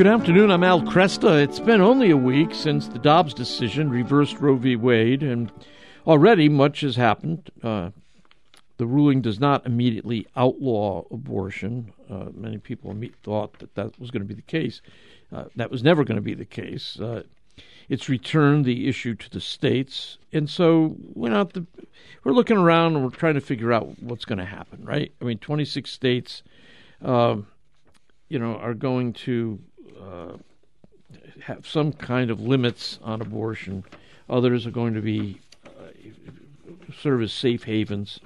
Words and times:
Good 0.00 0.06
afternoon. 0.06 0.50
I'm 0.50 0.64
Al 0.64 0.80
Kresta. 0.80 1.42
It's 1.44 1.60
been 1.60 1.82
only 1.82 2.10
a 2.10 2.16
week 2.16 2.54
since 2.54 2.88
the 2.88 2.98
Dobbs 2.98 3.34
decision 3.34 3.90
reversed 3.90 4.40
Roe 4.40 4.56
v. 4.56 4.74
Wade, 4.74 5.22
and 5.22 5.52
already 6.06 6.48
much 6.48 6.80
has 6.80 6.96
happened. 6.96 7.50
Uh, 7.62 7.90
the 8.78 8.86
ruling 8.86 9.20
does 9.20 9.38
not 9.38 9.66
immediately 9.66 10.26
outlaw 10.34 11.04
abortion. 11.10 11.92
Uh, 12.08 12.28
many 12.32 12.56
people 12.56 12.98
thought 13.22 13.58
that 13.58 13.74
that 13.74 14.00
was 14.00 14.10
going 14.10 14.22
to 14.22 14.26
be 14.26 14.32
the 14.32 14.40
case. 14.40 14.80
Uh, 15.30 15.44
that 15.56 15.70
was 15.70 15.82
never 15.82 16.02
going 16.02 16.16
to 16.16 16.22
be 16.22 16.32
the 16.32 16.46
case. 16.46 16.98
Uh, 16.98 17.24
it's 17.90 18.08
returned 18.08 18.64
the 18.64 18.88
issue 18.88 19.14
to 19.14 19.28
the 19.28 19.38
states, 19.38 20.16
and 20.32 20.48
so 20.48 20.96
we're 21.12 21.28
not 21.28 21.52
the, 21.52 21.66
we're 22.24 22.32
looking 22.32 22.56
around 22.56 22.94
and 22.94 23.04
we're 23.04 23.10
trying 23.10 23.34
to 23.34 23.42
figure 23.42 23.70
out 23.70 24.02
what's 24.02 24.24
going 24.24 24.38
to 24.38 24.46
happen. 24.46 24.82
Right? 24.82 25.12
I 25.20 25.26
mean, 25.26 25.36
26 25.36 25.90
states, 25.90 26.42
um, 27.02 27.48
you 28.30 28.38
know, 28.38 28.56
are 28.56 28.72
going 28.72 29.12
to 29.12 29.60
uh, 30.00 30.36
have 31.42 31.66
some 31.66 31.92
kind 31.92 32.30
of 32.30 32.40
limits 32.40 32.98
on 33.02 33.20
abortion. 33.20 33.84
Others 34.28 34.66
are 34.66 34.70
going 34.70 34.94
to 34.94 35.00
be 35.00 35.40
uh, 35.66 35.90
serve 36.96 37.22
as 37.22 37.32
safe 37.32 37.64
havens. 37.64 38.20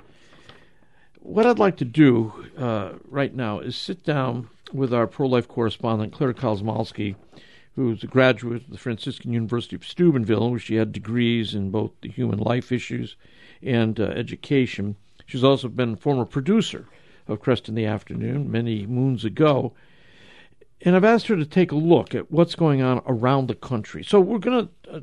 What 1.20 1.46
I'd 1.46 1.58
like 1.58 1.76
to 1.78 1.84
do 1.84 2.32
uh, 2.58 2.92
right 3.08 3.34
now 3.34 3.60
is 3.60 3.76
sit 3.76 4.04
down 4.04 4.48
with 4.72 4.92
our 4.92 5.06
pro-life 5.06 5.48
correspondent 5.48 6.12
Clare 6.12 6.34
Kosmalski, 6.34 7.14
who's 7.76 8.02
a 8.02 8.08
graduate 8.08 8.64
of 8.64 8.70
the 8.70 8.78
Franciscan 8.78 9.32
University 9.32 9.74
of 9.76 9.86
Steubenville, 9.86 10.50
where 10.50 10.58
she 10.58 10.76
had 10.76 10.92
degrees 10.92 11.54
in 11.54 11.70
both 11.70 11.92
the 12.02 12.10
human 12.10 12.38
life 12.38 12.70
issues 12.70 13.16
and 13.62 13.98
uh, 13.98 14.04
education. 14.04 14.96
She's 15.26 15.44
also 15.44 15.68
been 15.68 15.94
a 15.94 15.96
former 15.96 16.26
producer 16.26 16.86
of 17.26 17.40
Kresta 17.40 17.70
in 17.70 17.74
the 17.74 17.86
Afternoon 17.86 18.50
many 18.50 18.86
moons 18.86 19.24
ago 19.24 19.72
and 20.84 20.94
I've 20.94 21.04
asked 21.04 21.28
her 21.28 21.36
to 21.36 21.46
take 21.46 21.72
a 21.72 21.76
look 21.76 22.14
at 22.14 22.30
what's 22.30 22.54
going 22.54 22.82
on 22.82 23.02
around 23.06 23.48
the 23.48 23.54
country. 23.54 24.04
So 24.04 24.20
we're 24.20 24.38
going 24.38 24.68
to. 24.68 24.96
Uh, 24.96 25.00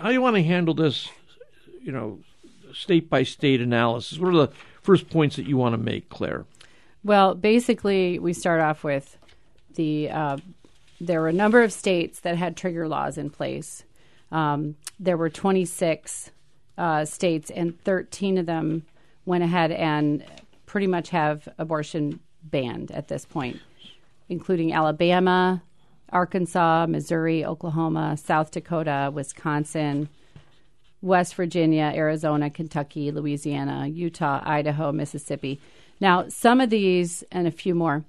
how 0.00 0.08
do 0.08 0.14
you 0.14 0.22
want 0.22 0.36
to 0.36 0.42
handle 0.42 0.74
this? 0.74 1.08
You 1.82 1.92
know, 1.92 2.20
state 2.72 3.10
by 3.10 3.22
state 3.22 3.60
analysis. 3.60 4.18
What 4.18 4.34
are 4.34 4.46
the 4.46 4.52
first 4.82 5.10
points 5.10 5.36
that 5.36 5.46
you 5.46 5.56
want 5.56 5.74
to 5.74 5.78
make, 5.78 6.08
Clare? 6.08 6.46
Well, 7.04 7.34
basically, 7.34 8.18
we 8.18 8.32
start 8.32 8.60
off 8.60 8.82
with 8.82 9.18
the. 9.74 10.10
Uh, 10.10 10.36
there 11.02 11.20
were 11.20 11.28
a 11.28 11.32
number 11.32 11.62
of 11.62 11.72
states 11.72 12.20
that 12.20 12.36
had 12.36 12.56
trigger 12.56 12.88
laws 12.88 13.16
in 13.16 13.30
place. 13.30 13.84
Um, 14.32 14.76
there 14.98 15.16
were 15.16 15.30
26 15.30 16.30
uh, 16.76 17.04
states, 17.04 17.50
and 17.50 17.78
13 17.82 18.38
of 18.38 18.46
them 18.46 18.84
went 19.24 19.42
ahead 19.42 19.72
and 19.72 20.24
pretty 20.66 20.86
much 20.86 21.10
have 21.10 21.48
abortion 21.58 22.20
banned 22.42 22.90
at 22.90 23.08
this 23.08 23.24
point 23.24 23.60
including 24.30 24.72
Alabama, 24.72 25.62
Arkansas, 26.10 26.86
Missouri, 26.88 27.44
Oklahoma, 27.44 28.16
South 28.16 28.50
Dakota, 28.50 29.10
Wisconsin, 29.12 30.08
West 31.02 31.34
Virginia, 31.34 31.92
Arizona, 31.94 32.48
Kentucky, 32.48 33.10
Louisiana, 33.10 33.86
Utah, 33.88 34.40
Idaho, 34.44 34.92
Mississippi. 34.92 35.60
Now, 36.00 36.28
some 36.28 36.60
of 36.60 36.70
these 36.70 37.24
and 37.30 37.46
a 37.46 37.50
few 37.50 37.74
more, 37.74 38.04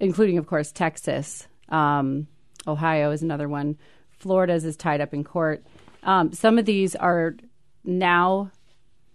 including, 0.00 0.38
of 0.38 0.46
course, 0.46 0.72
Texas, 0.72 1.46
um, 1.68 2.28
Ohio 2.66 3.10
is 3.10 3.22
another 3.22 3.48
one, 3.48 3.76
Florida's 4.18 4.64
is 4.64 4.76
tied 4.76 5.00
up 5.00 5.12
in 5.12 5.24
court. 5.24 5.64
Um, 6.02 6.32
some 6.32 6.58
of 6.58 6.64
these 6.64 6.94
are 6.94 7.36
now 7.84 8.50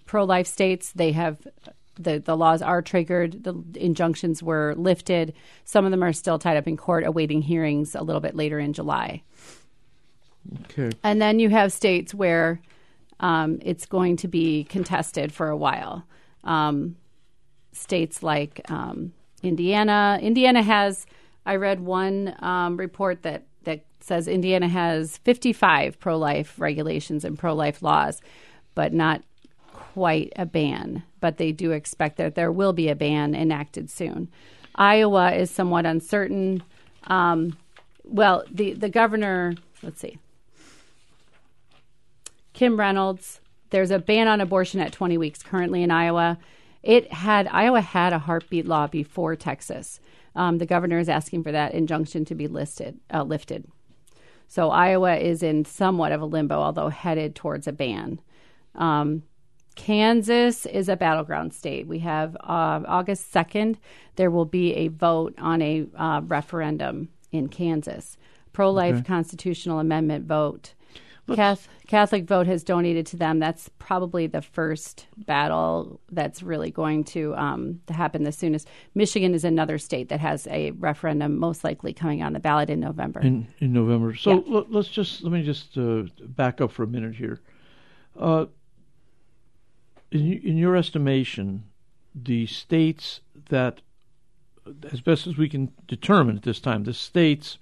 pro 0.06 0.26
life 0.26 0.48
states. 0.48 0.92
They 0.92 1.14
have 1.14 1.38
the, 1.96 2.20
the 2.20 2.38
laws 2.38 2.62
are 2.62 2.82
triggered, 2.82 3.44
the 3.44 3.56
injunctions 3.76 4.42
were 4.42 4.74
lifted. 4.78 5.34
Some 5.66 5.86
of 5.86 5.92
them 5.92 6.04
are 6.04 6.14
still 6.14 6.40
tied 6.40 6.58
up 6.58 6.68
in 6.68 6.78
court, 6.78 7.06
awaiting 7.06 7.42
hearings 7.42 7.96
a 7.96 8.02
little 8.02 8.22
bit 8.22 8.36
later 8.36 8.60
in 8.60 8.74
July. 8.74 9.24
Okay. 10.66 10.96
And 11.04 11.22
then 11.22 11.40
you 11.40 11.50
have 11.50 11.72
states 11.72 12.14
where 12.14 12.62
um, 13.20 13.60
it's 13.62 13.86
going 13.86 14.18
to 14.18 14.28
be 14.28 14.64
contested 14.66 15.32
for 15.32 15.50
a 15.50 15.58
while. 15.58 16.06
Um, 16.44 16.96
states 17.72 18.24
like 18.24 18.62
um, 18.70 19.14
Indiana. 19.44 20.20
Indiana 20.22 20.62
has, 20.62 21.06
I 21.46 21.56
read 21.56 21.80
one 21.80 22.36
um, 22.40 22.78
report 22.78 23.22
that, 23.24 23.44
that 23.64 23.86
says 24.00 24.28
Indiana 24.28 24.68
has 24.68 25.18
55 25.18 26.00
pro 26.00 26.18
life 26.18 26.60
regulations 26.60 27.24
and 27.24 27.38
pro 27.38 27.54
life 27.54 27.82
laws, 27.82 28.22
but 28.74 28.94
not 28.94 29.22
quite 29.94 30.32
a 30.36 30.46
ban, 30.46 31.04
but 31.20 31.38
they 31.38 31.52
do 31.52 31.72
expect 31.72 32.18
that 32.18 32.36
there 32.36 32.52
will 32.52 32.74
be 32.74 32.90
a 32.90 32.96
ban 32.96 33.36
enacted 33.36 33.90
soon. 33.90 34.30
Iowa 34.76 35.34
is 35.34 35.52
somewhat 35.52 35.86
uncertain. 35.86 36.64
Um, 37.08 37.58
well, 38.04 38.44
the, 38.50 38.74
the 38.74 38.90
governor, 38.90 39.56
let's 39.84 40.00
see, 40.00 40.18
Kim 42.54 42.80
Reynolds, 42.80 43.42
there's 43.72 43.92
a 43.92 44.00
ban 44.00 44.28
on 44.28 44.40
abortion 44.40 44.80
at 44.80 44.92
20 44.92 45.18
weeks 45.18 45.44
currently 45.44 45.84
in 45.84 45.92
Iowa. 45.92 46.38
It 46.84 47.12
had 47.12 47.48
Iowa 47.48 47.82
had 47.82 48.14
a 48.14 48.20
heartbeat 48.20 48.66
law 48.66 48.88
before 48.88 49.36
Texas. 49.36 50.00
Um, 50.36 50.58
the 50.58 50.66
governor 50.66 51.00
is 51.00 51.10
asking 51.10 51.44
for 51.44 51.52
that 51.52 51.74
injunction 51.74 52.24
to 52.26 52.36
be 52.36 52.48
listed 52.48 53.00
uh, 53.14 53.24
lifted. 53.24 53.66
So 54.48 54.70
Iowa 54.70 55.16
is 55.16 55.44
in 55.44 55.66
somewhat 55.66 56.12
of 56.12 56.22
a 56.22 56.26
limbo, 56.26 56.60
although 56.60 56.90
headed 56.90 57.36
towards 57.36 57.68
a 57.68 57.72
ban. 57.72 58.20
Um, 58.76 59.24
Kansas 59.76 60.66
is 60.66 60.90
a 60.90 60.96
battleground 60.96 61.54
state. 61.54 61.88
We 61.88 62.00
have 62.00 62.36
uh, 62.36 62.82
August 62.88 63.34
2nd, 63.34 63.78
there 64.16 64.32
will 64.32 64.46
be 64.46 64.74
a 64.76 64.90
vote 64.90 65.34
on 65.38 65.62
a 65.62 65.86
uh, 65.96 66.22
referendum 66.26 67.10
in 67.32 67.48
Kansas. 67.48 68.18
Pro 68.54 68.70
life 68.72 68.96
okay. 68.96 69.04
constitutional 69.04 69.80
amendment 69.80 70.26
vote. 70.26 70.74
Catholic, 71.36 71.88
Catholic 71.88 72.26
vote 72.26 72.48
has 72.48 72.64
donated 72.64 73.06
to 73.06 73.18
them. 73.18 73.40
That's 73.40 73.70
probably 73.80 74.28
the 74.28 74.42
first 74.42 75.08
battle 75.18 76.02
that's 76.12 76.44
really 76.44 76.72
going 76.72 77.06
to, 77.06 77.34
um, 77.36 77.80
to 77.88 77.94
happen 77.94 78.24
the 78.24 78.32
soonest. 78.34 78.68
Michigan 78.96 79.34
is 79.34 79.46
another 79.46 79.78
state 79.78 80.10
that 80.10 80.20
has 80.20 80.46
a 80.48 80.72
referendum 80.72 81.38
most 81.38 81.64
likely 81.64 81.94
coming 81.94 82.22
on 82.22 82.34
the 82.34 82.40
ballot 82.40 82.70
in 82.70 82.82
November. 82.82 83.22
In, 83.22 83.48
in 83.60 83.72
November. 83.72 84.14
So 84.16 84.44
yeah. 84.46 84.58
l- 84.58 84.68
let's 84.70 84.90
just 84.90 85.24
let 85.24 85.32
me 85.32 85.42
just 85.44 85.78
uh, 85.78 86.04
back 86.20 86.60
up 86.60 86.72
for 86.72 86.84
a 86.84 86.88
minute 86.88 87.16
here. 87.16 87.40
Uh, 88.20 88.46
in, 90.12 90.34
in 90.34 90.58
your 90.58 90.76
estimation, 90.76 91.64
the 92.14 92.46
states 92.48 93.22
that, 93.50 93.82
as 94.92 95.02
best 95.02 95.28
as 95.28 95.38
we 95.38 95.50
can 95.50 95.72
determine 95.88 96.38
at 96.38 96.44
this 96.44 96.60
time, 96.60 96.84
the 96.84 96.94
states 96.94 97.58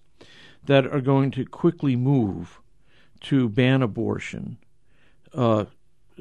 that 0.65 0.85
are 0.87 1.01
going 1.01 1.31
to 1.31 1.45
quickly 1.45 1.95
move 1.95 2.59
to 3.21 3.49
ban 3.49 3.81
abortion, 3.81 4.57
uh, 5.33 5.65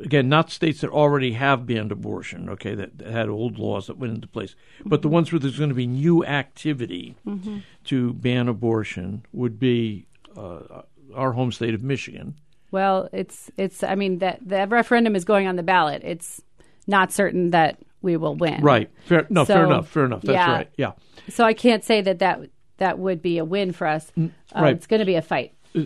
again, 0.03 0.29
not 0.29 0.51
states 0.51 0.81
that 0.81 0.91
already 0.91 1.33
have 1.33 1.67
banned 1.67 1.93
abortion, 1.93 2.49
okay, 2.49 2.75
that, 2.75 2.99
that, 2.99 3.11
had 3.11 3.29
old 3.29 3.59
laws 3.59 3.87
that 3.87 3.99
went 3.99 4.15
into 4.15 4.29
place, 4.29 4.55
but 4.85 5.03
the 5.03 5.09
ones 5.09 5.33
where 5.33 5.39
there's 5.39 5.59
going 5.59 5.71
to 5.71 5.75
be 5.75 5.87
new 5.87 6.25
activity 6.25 7.17
mm-hmm. 7.27 7.59
to 7.85 8.13
ban 8.15 8.49
abortion 8.49 9.25
would 9.33 9.59
be 9.59 10.07
uh, 10.37 10.83
our 11.15 11.33
home 11.33 11.51
state 11.51 11.75
of 11.75 11.83
Michigan. 11.83 12.35
Well, 12.71 13.09
it's 13.13 13.51
it's. 13.57 13.83
I 13.83 13.95
mean 13.95 14.19
that 14.19 14.41
the 14.47 14.67
referendum 14.67 15.17
is 15.17 15.25
going 15.25 15.47
on 15.47 15.57
the 15.57 15.63
ballot. 15.63 16.03
It's 16.05 16.43
not 16.87 17.13
certain 17.13 17.51
that 17.51 17.79
we 18.03 18.17
will 18.17 18.35
win. 18.35 18.61
Right. 18.63 18.91
Fair. 19.05 19.27
No. 19.31 19.45
So, 19.45 19.55
fair 19.55 19.65
enough. 19.65 19.89
Fair 19.89 20.05
enough. 20.05 20.23
That's 20.23 20.35
yeah. 20.35 20.53
right. 20.53 20.71
Yeah. 20.77 20.93
So 21.29 21.45
I 21.45 21.55
can't 21.55 21.85
say 21.85 22.01
that 22.01 22.19
that 22.21 22.41
that 22.79 22.99
would 22.99 23.23
be 23.23 23.39
a 23.39 23.45
win 23.45 23.73
for 23.73 23.87
us. 23.87 24.13
Uh, 24.19 24.29
right. 24.55 24.75
It's 24.75 24.87
going 24.87 25.01
to 25.01 25.07
be 25.07 25.17
a 25.17 25.23
fight. 25.23 25.55
Uh, 25.75 25.85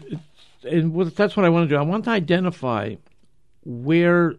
and 0.64 0.94
that's 1.12 1.36
what 1.36 1.44
I 1.44 1.48
want 1.48 1.68
to 1.68 1.74
do. 1.74 1.78
I 1.78 1.82
want 1.82 2.04
to 2.04 2.10
identify 2.10 2.94
where 3.64 4.34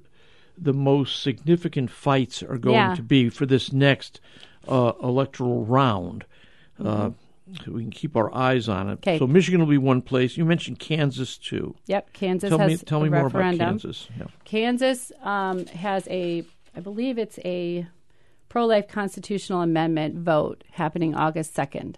the 0.57 0.73
most 0.73 1.21
significant 1.21 1.89
fights 1.89 2.43
are 2.43 2.57
going 2.57 2.75
yeah. 2.75 2.95
to 2.95 3.01
be 3.01 3.29
for 3.29 3.45
this 3.45 3.73
next 3.73 4.21
uh, 4.67 4.93
electoral 5.01 5.65
round. 5.65 6.25
Uh, 6.79 6.83
mm-hmm. 6.83 7.07
Uh, 7.07 7.09
we 7.67 7.81
can 7.81 7.91
keep 7.91 8.15
our 8.15 8.33
eyes 8.33 8.69
on 8.69 8.89
it. 8.89 8.93
Okay. 8.93 9.19
So 9.19 9.27
Michigan 9.27 9.59
will 9.59 9.67
be 9.67 9.77
one 9.77 10.01
place. 10.01 10.37
You 10.37 10.45
mentioned 10.45 10.79
Kansas 10.79 11.37
too. 11.37 11.75
Yep, 11.87 12.13
Kansas 12.13 12.49
tell 12.49 12.59
has 12.59 12.69
me, 12.69 12.77
tell 12.77 13.01
me 13.01 13.09
more 13.09 13.27
about 13.27 13.57
Kansas. 13.57 14.07
Yeah. 14.17 14.27
Kansas 14.45 15.11
um, 15.21 15.65
has 15.67 16.07
a, 16.07 16.45
I 16.75 16.79
believe 16.79 17.17
it's 17.17 17.39
a 17.43 17.87
pro-life 18.49 18.87
constitutional 18.87 19.61
amendment 19.61 20.15
vote 20.15 20.63
happening 20.71 21.15
August 21.15 21.53
second. 21.53 21.97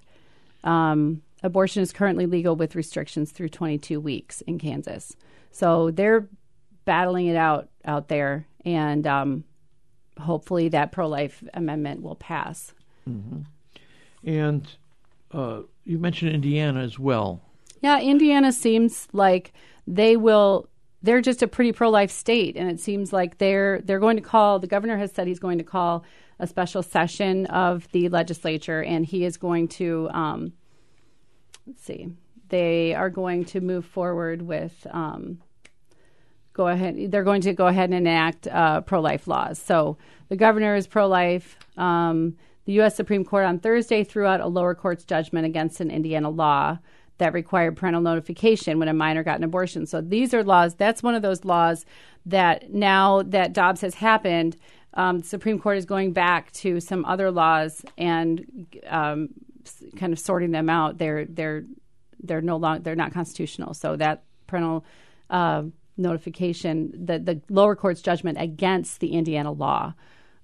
Um, 0.64 1.22
abortion 1.44 1.84
is 1.84 1.92
currently 1.92 2.26
legal 2.26 2.56
with 2.56 2.76
restrictions 2.76 3.32
through 3.32 3.50
22 3.50 4.00
weeks 4.00 4.42
in 4.42 4.58
Kansas. 4.58 5.16
So 5.52 5.92
they're 5.92 6.28
battling 6.86 7.28
it 7.28 7.36
out 7.36 7.70
out 7.86 8.08
there, 8.08 8.48
and 8.66 9.06
um, 9.06 9.44
hopefully 10.20 10.70
that 10.70 10.92
pro-life 10.92 11.44
amendment 11.54 12.02
will 12.02 12.16
pass. 12.16 12.74
Mm-hmm. 13.08 13.42
And 14.28 14.68
uh, 15.36 15.62
you 15.84 16.00
mentioned 16.00 16.32
Indiana 16.32 16.82
as 16.82 16.98
well. 16.98 17.42
Yeah, 17.82 18.00
Indiana 18.00 18.52
seems 18.52 19.08
like 19.12 19.54
they 19.86 20.16
will. 20.18 20.70
They're 21.04 21.22
just 21.22 21.44
a 21.44 21.48
pretty 21.48 21.72
pro-life 21.72 22.10
state, 22.10 22.56
and 22.56 22.72
it 22.72 22.80
seems 22.80 23.14
like 23.14 23.38
they're 23.38 23.82
they're 23.82 24.00
going 24.00 24.18
to 24.18 24.24
call. 24.24 24.60
The 24.60 24.68
governor 24.68 24.98
has 24.98 25.12
said 25.12 25.28
he's 25.28 25.40
going 25.40 25.58
to 25.60 25.64
call 25.64 26.04
a 26.40 26.48
special 26.48 26.82
session 26.82 27.46
of 27.48 27.88
the 27.92 28.10
legislature, 28.10 28.82
and 28.82 29.06
he 29.06 29.26
is 29.26 29.38
going 29.38 29.68
to 29.68 30.10
um, 30.14 30.54
let's 31.68 31.84
see, 31.84 32.10
they 32.50 32.94
are 32.94 33.10
going 33.10 33.46
to 33.46 33.62
move 33.62 33.86
forward 33.86 34.42
with. 34.42 34.88
Um, 34.92 35.42
go 36.54 36.68
ahead. 36.68 37.12
They're 37.12 37.24
going 37.24 37.42
to 37.42 37.54
go 37.54 37.68
ahead 37.68 37.90
and 37.90 37.96
enact 38.08 38.48
uh, 38.48 38.82
pro-life 38.82 39.28
laws. 39.28 39.60
So 39.60 39.98
the 40.30 40.36
governor 40.36 40.76
is 40.76 40.88
pro-life. 40.88 41.58
Um, 41.78 42.38
the 42.66 42.74
U.S. 42.74 42.96
Supreme 42.96 43.24
Court 43.24 43.46
on 43.46 43.60
Thursday 43.60 44.04
threw 44.04 44.26
out 44.26 44.42
a 44.42 44.48
lower 44.48 44.76
court's 44.76 45.04
judgment 45.04 45.46
against 45.46 45.80
an 45.80 45.92
Indiana 45.92 46.30
law 46.30 46.80
that 47.18 47.34
required 47.34 47.78
parental 47.78 48.02
notification 48.02 48.78
when 48.80 48.88
a 48.88 48.94
minor 48.94 49.24
got 49.24 49.38
an 49.38 49.44
abortion. 49.44 49.86
So 49.86 50.02
these 50.02 50.34
are 50.34 50.44
laws. 50.44 50.76
That's 50.76 51.02
one 51.02 51.16
of 51.16 51.22
those 51.22 51.46
laws 51.46 51.86
that 52.26 52.74
now 52.74 53.22
that 53.24 53.54
Dobbs 53.54 53.82
has 53.82 53.96
happened, 53.96 54.58
um, 54.96 55.20
the 55.20 55.26
Supreme 55.26 55.60
Court 55.60 55.78
is 55.78 55.86
going 55.86 56.12
back 56.12 56.52
to 56.54 56.80
some 56.80 57.06
other 57.06 57.32
laws 57.32 57.86
and 57.98 58.68
um, 58.88 59.30
kind 59.96 60.12
of 60.12 60.20
sorting 60.20 60.52
them 60.52 60.70
out. 60.70 60.98
They're 60.98 61.26
they're 61.26 61.64
they're 62.22 62.42
no 62.42 62.58
longer 62.58 62.82
they're 62.82 62.96
not 62.96 63.14
constitutional. 63.14 63.74
So 63.74 63.96
that 63.98 64.24
parental 64.48 64.86
uh, 65.30 65.64
notification, 65.98 66.92
the 67.06 67.20
the 67.20 67.42
lower 67.50 67.76
court's 67.76 68.02
judgment 68.02 68.38
against 68.40 69.00
the 69.00 69.10
Indiana 69.10 69.52
law. 69.52 69.94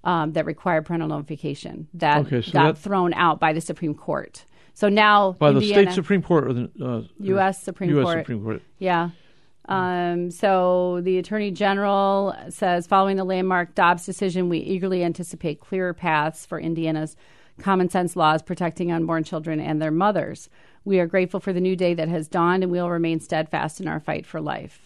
Um, 0.03 0.33
that 0.33 0.47
required 0.47 0.87
parental 0.87 1.09
notification 1.09 1.87
that 1.93 2.25
Okay, 2.25 2.41
so 2.41 2.51
got 2.51 2.73
that- 2.73 2.77
thrown 2.81 3.13
out 3.13 3.39
by 3.39 3.53
the 3.53 3.61
Supreme 3.61 3.93
Court. 3.93 4.45
So 4.73 4.89
now 4.89 5.33
By 5.33 5.51
the 5.51 5.61
state 5.61 5.91
Supreme 5.91 6.23
Court 6.23 6.47
or 6.47 6.53
the 6.53 6.71
uh, 6.83 7.01
U.S. 7.19 7.61
Supreme 7.61 7.91
U.S. 7.91 8.03
Court. 8.03 8.17
Supreme 8.19 8.43
Court. 8.43 8.61
Yeah. 8.79 9.11
Um, 9.69 10.31
so 10.31 11.01
the 11.03 11.17
Attorney 11.19 11.51
General 11.51 12.35
says 12.49 12.87
following 12.87 13.15
the 13.15 13.23
landmark 13.23 13.75
Dobbs 13.75 14.05
decision, 14.05 14.49
we 14.49 14.57
eagerly 14.57 15.03
anticipate 15.03 15.59
clearer 15.59 15.93
paths 15.93 16.45
for 16.45 16.59
Indiana's 16.59 17.15
common 17.59 17.89
sense 17.89 18.15
laws 18.15 18.41
protecting 18.41 18.91
unborn 18.91 19.23
children 19.23 19.59
and 19.59 19.81
their 19.81 19.91
mothers. 19.91 20.49
We 20.83 20.99
are 20.99 21.05
grateful 21.05 21.39
for 21.39 21.53
the 21.53 21.61
new 21.61 21.75
day 21.75 21.93
that 21.93 22.07
has 22.07 22.27
dawned, 22.27 22.63
and 22.63 22.71
we 22.71 22.81
will 22.81 22.89
remain 22.89 23.19
steadfast 23.19 23.79
in 23.79 23.87
our 23.87 23.99
fight 23.99 24.25
for 24.25 24.41
life. 24.41 24.81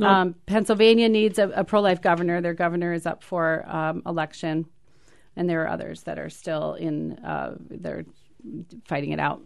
Um, 0.00 0.34
Pennsylvania 0.46 1.08
needs 1.08 1.38
a, 1.38 1.48
a 1.50 1.64
pro 1.64 1.80
life 1.80 2.00
governor. 2.00 2.40
Their 2.40 2.54
governor 2.54 2.92
is 2.92 3.06
up 3.06 3.22
for 3.22 3.64
um, 3.68 4.02
election, 4.06 4.66
and 5.36 5.48
there 5.48 5.62
are 5.62 5.68
others 5.68 6.02
that 6.04 6.18
are 6.18 6.30
still 6.30 6.74
in, 6.74 7.12
uh, 7.24 7.56
they're 7.58 8.04
fighting 8.86 9.10
it 9.12 9.20
out. 9.20 9.40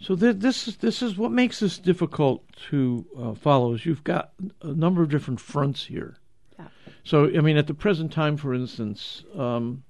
So 0.00 0.14
th- 0.14 0.36
this 0.36 0.68
is 0.68 0.76
this 0.76 1.02
is 1.02 1.16
what 1.16 1.32
makes 1.32 1.60
this 1.60 1.78
difficult 1.78 2.44
to 2.70 3.04
uh, 3.18 3.34
follow. 3.34 3.74
Is 3.74 3.84
you've 3.84 4.04
got 4.04 4.32
a 4.62 4.72
number 4.72 5.02
of 5.02 5.08
different 5.08 5.40
fronts 5.40 5.86
here. 5.86 6.18
Yeah. 6.58 6.68
So 7.04 7.24
I 7.24 7.40
mean, 7.40 7.56
at 7.56 7.66
the 7.66 7.74
present 7.74 8.12
time, 8.12 8.36
for 8.36 8.54
instance, 8.54 9.24
um, 9.36 9.82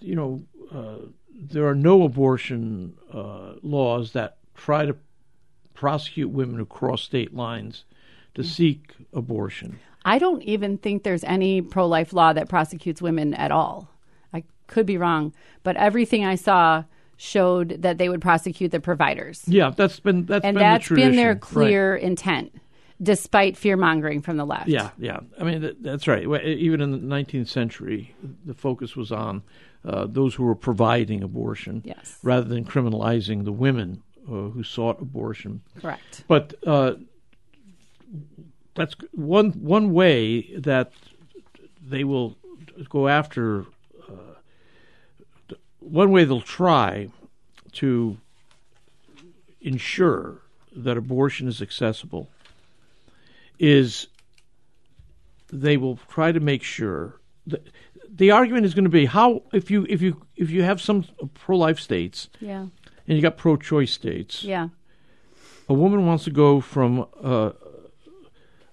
you 0.00 0.14
know, 0.14 0.42
uh, 0.72 1.06
there 1.32 1.66
are 1.66 1.74
no 1.74 2.02
abortion 2.02 2.94
uh, 3.12 3.54
laws 3.62 4.12
that 4.12 4.36
try 4.54 4.86
to 4.86 4.96
prosecute 5.74 6.30
women 6.30 6.56
who 6.56 6.64
cross 6.64 7.02
state 7.02 7.34
lines 7.34 7.84
to 8.36 8.44
seek 8.44 8.94
abortion. 9.12 9.78
I 10.04 10.18
don't 10.18 10.42
even 10.44 10.78
think 10.78 11.02
there's 11.02 11.24
any 11.24 11.60
pro 11.62 11.86
life 11.86 12.12
law 12.12 12.32
that 12.32 12.48
prosecutes 12.48 13.02
women 13.02 13.34
at 13.34 13.50
all. 13.50 13.88
I 14.32 14.44
could 14.68 14.86
be 14.86 14.96
wrong, 14.96 15.32
but 15.64 15.76
everything 15.76 16.24
I 16.24 16.36
saw 16.36 16.84
showed 17.16 17.82
that 17.82 17.98
they 17.98 18.08
would 18.08 18.20
prosecute 18.20 18.70
the 18.70 18.78
providers. 18.80 19.42
Yeah, 19.46 19.70
that's 19.76 19.98
been 20.00 20.26
that's 20.26 20.44
And 20.44 20.54
been 20.54 20.62
that's 20.62 20.88
the 20.88 20.94
been 20.94 21.16
their 21.16 21.34
tradition. 21.34 21.58
Right. 21.58 21.66
clear 21.66 21.96
intent, 21.96 22.54
despite 23.02 23.56
fear 23.56 23.76
mongering 23.76 24.20
from 24.22 24.36
the 24.36 24.44
left. 24.44 24.68
Yeah, 24.68 24.90
yeah. 24.98 25.20
I 25.40 25.44
mean, 25.44 25.62
that, 25.62 25.82
that's 25.82 26.06
right. 26.06 26.22
Even 26.44 26.80
in 26.80 26.90
the 26.92 26.98
19th 26.98 27.48
century, 27.48 28.14
the 28.44 28.54
focus 28.54 28.94
was 28.96 29.10
on 29.10 29.42
uh, 29.84 30.06
those 30.08 30.34
who 30.34 30.44
were 30.44 30.54
providing 30.54 31.22
abortion 31.22 31.82
Yes. 31.84 32.18
rather 32.22 32.46
than 32.46 32.64
criminalizing 32.64 33.44
the 33.44 33.52
women 33.52 34.02
uh, 34.28 34.50
who 34.50 34.62
sought 34.62 35.00
abortion. 35.00 35.62
Correct. 35.80 36.24
But 36.28 36.54
uh, 36.66 36.94
that's 38.74 38.94
one 39.12 39.50
one 39.52 39.92
way 39.92 40.54
that 40.56 40.92
they 41.82 42.04
will 42.04 42.36
go 42.88 43.08
after. 43.08 43.66
Uh, 44.08 45.54
one 45.80 46.10
way 46.10 46.24
they'll 46.24 46.40
try 46.40 47.08
to 47.72 48.16
ensure 49.60 50.42
that 50.74 50.96
abortion 50.96 51.48
is 51.48 51.62
accessible 51.62 52.28
is 53.58 54.08
they 55.52 55.76
will 55.76 55.98
try 56.08 56.32
to 56.32 56.40
make 56.40 56.62
sure 56.62 57.20
that 57.46 57.66
the 58.08 58.30
argument 58.30 58.66
is 58.66 58.74
going 58.74 58.84
to 58.84 58.90
be 58.90 59.06
how 59.06 59.42
if 59.52 59.70
you 59.70 59.86
if 59.88 60.02
you 60.02 60.22
if 60.36 60.50
you 60.50 60.62
have 60.62 60.80
some 60.80 61.04
pro-life 61.34 61.78
states 61.80 62.28
Yeah. 62.40 62.66
and 63.06 63.16
you 63.16 63.20
got 63.22 63.36
pro-choice 63.36 63.92
states 63.92 64.42
Yeah. 64.44 64.68
a 65.68 65.74
woman 65.74 66.04
wants 66.06 66.24
to 66.24 66.30
go 66.30 66.60
from 66.60 67.06
uh, 67.22 67.52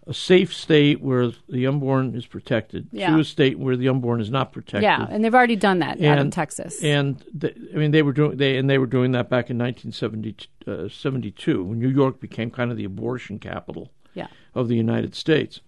a 0.05 0.13
safe 0.13 0.53
state 0.53 1.01
where 1.01 1.31
the 1.47 1.65
unborn 1.65 2.13
is 2.13 2.25
protected 2.25 2.89
Yeah. 2.91 3.11
to 3.11 3.21
a 3.21 3.23
state 3.23 3.57
where 3.57 3.77
the 3.77 3.87
unborn 3.87 4.19
is 4.19 4.29
not 4.29 4.51
protected. 4.51 4.83
Yeah. 4.83 5.07
And 5.09 5.23
they've 5.23 5.33
already 5.33 5.55
done 5.55 5.79
that 5.79 6.01
out 6.03 6.19
in 6.19 6.29
Texas. 6.29 6.83
And 6.83 7.23
th 7.39 7.55
I 7.73 7.77
mean, 7.77 7.91
they 7.91 8.01
were 8.01 8.11
doing 8.11 8.37
they 8.37 8.57
and 8.57 8.69
they 8.69 8.77
were 8.77 8.87
doing 8.87 9.13
that 9.13 9.29
back 9.29 9.49
in 9.49 9.57
1972 9.57 10.47
uh, 10.67 11.63
when 11.63 11.79
New 11.79 11.89
York 11.89 12.19
became 12.19 12.51
kind 12.51 12.69
of 12.69 12.77
the 12.77 12.83
abortion 12.83 13.39
capital 13.39 13.91
yeah. 14.13 14.27
of 14.53 14.67
the 14.67 14.75
United 14.75 15.15
States. 15.15 15.61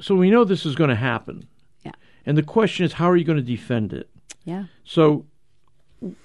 So 0.00 0.14
we 0.14 0.30
know 0.30 0.44
this 0.44 0.66
is 0.66 0.74
going 0.74 0.90
to 0.90 0.96
happen. 0.96 1.48
Yeah. 1.84 1.92
And 2.26 2.36
the 2.36 2.42
question 2.42 2.84
is, 2.84 2.94
how 2.94 3.10
are 3.10 3.16
you 3.16 3.24
going 3.24 3.38
to 3.38 3.42
defend 3.42 3.92
it? 3.92 4.10
Yeah. 4.44 4.64
So, 4.84 5.26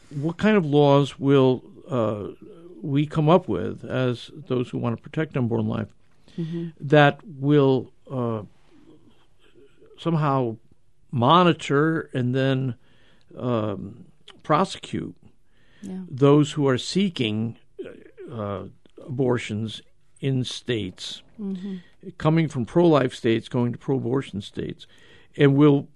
what 0.09 0.37
kind 0.37 0.57
of 0.57 0.65
laws 0.65 1.17
will 1.17 1.63
uh, 1.89 2.27
we 2.81 3.05
come 3.05 3.29
up 3.29 3.47
with 3.47 3.85
as 3.85 4.29
those 4.47 4.69
who 4.69 4.77
want 4.77 4.95
to 4.95 5.01
protect 5.01 5.37
unborn 5.37 5.67
life 5.67 5.87
that 6.79 7.19
will 7.25 7.91
uh, 8.09 8.43
somehow 9.97 10.57
monitor 11.11 12.09
and 12.13 12.33
then 12.33 12.75
um, 13.37 14.05
prosecute 14.43 15.15
Yeah. 15.81 15.99
those 16.09 16.53
who 16.53 16.67
are 16.67 16.77
seeking 16.77 17.57
uh, 18.31 18.63
abortions 19.05 19.81
in 20.21 20.43
states, 20.43 21.21
coming 22.17 22.47
from 22.47 22.65
pro 22.65 22.87
life 22.87 23.13
states, 23.13 23.49
going 23.49 23.71
to 23.73 23.77
pro 23.77 23.97
abortion 23.97 24.41
states? 24.41 24.87
And 25.37 25.55
will 25.55 25.87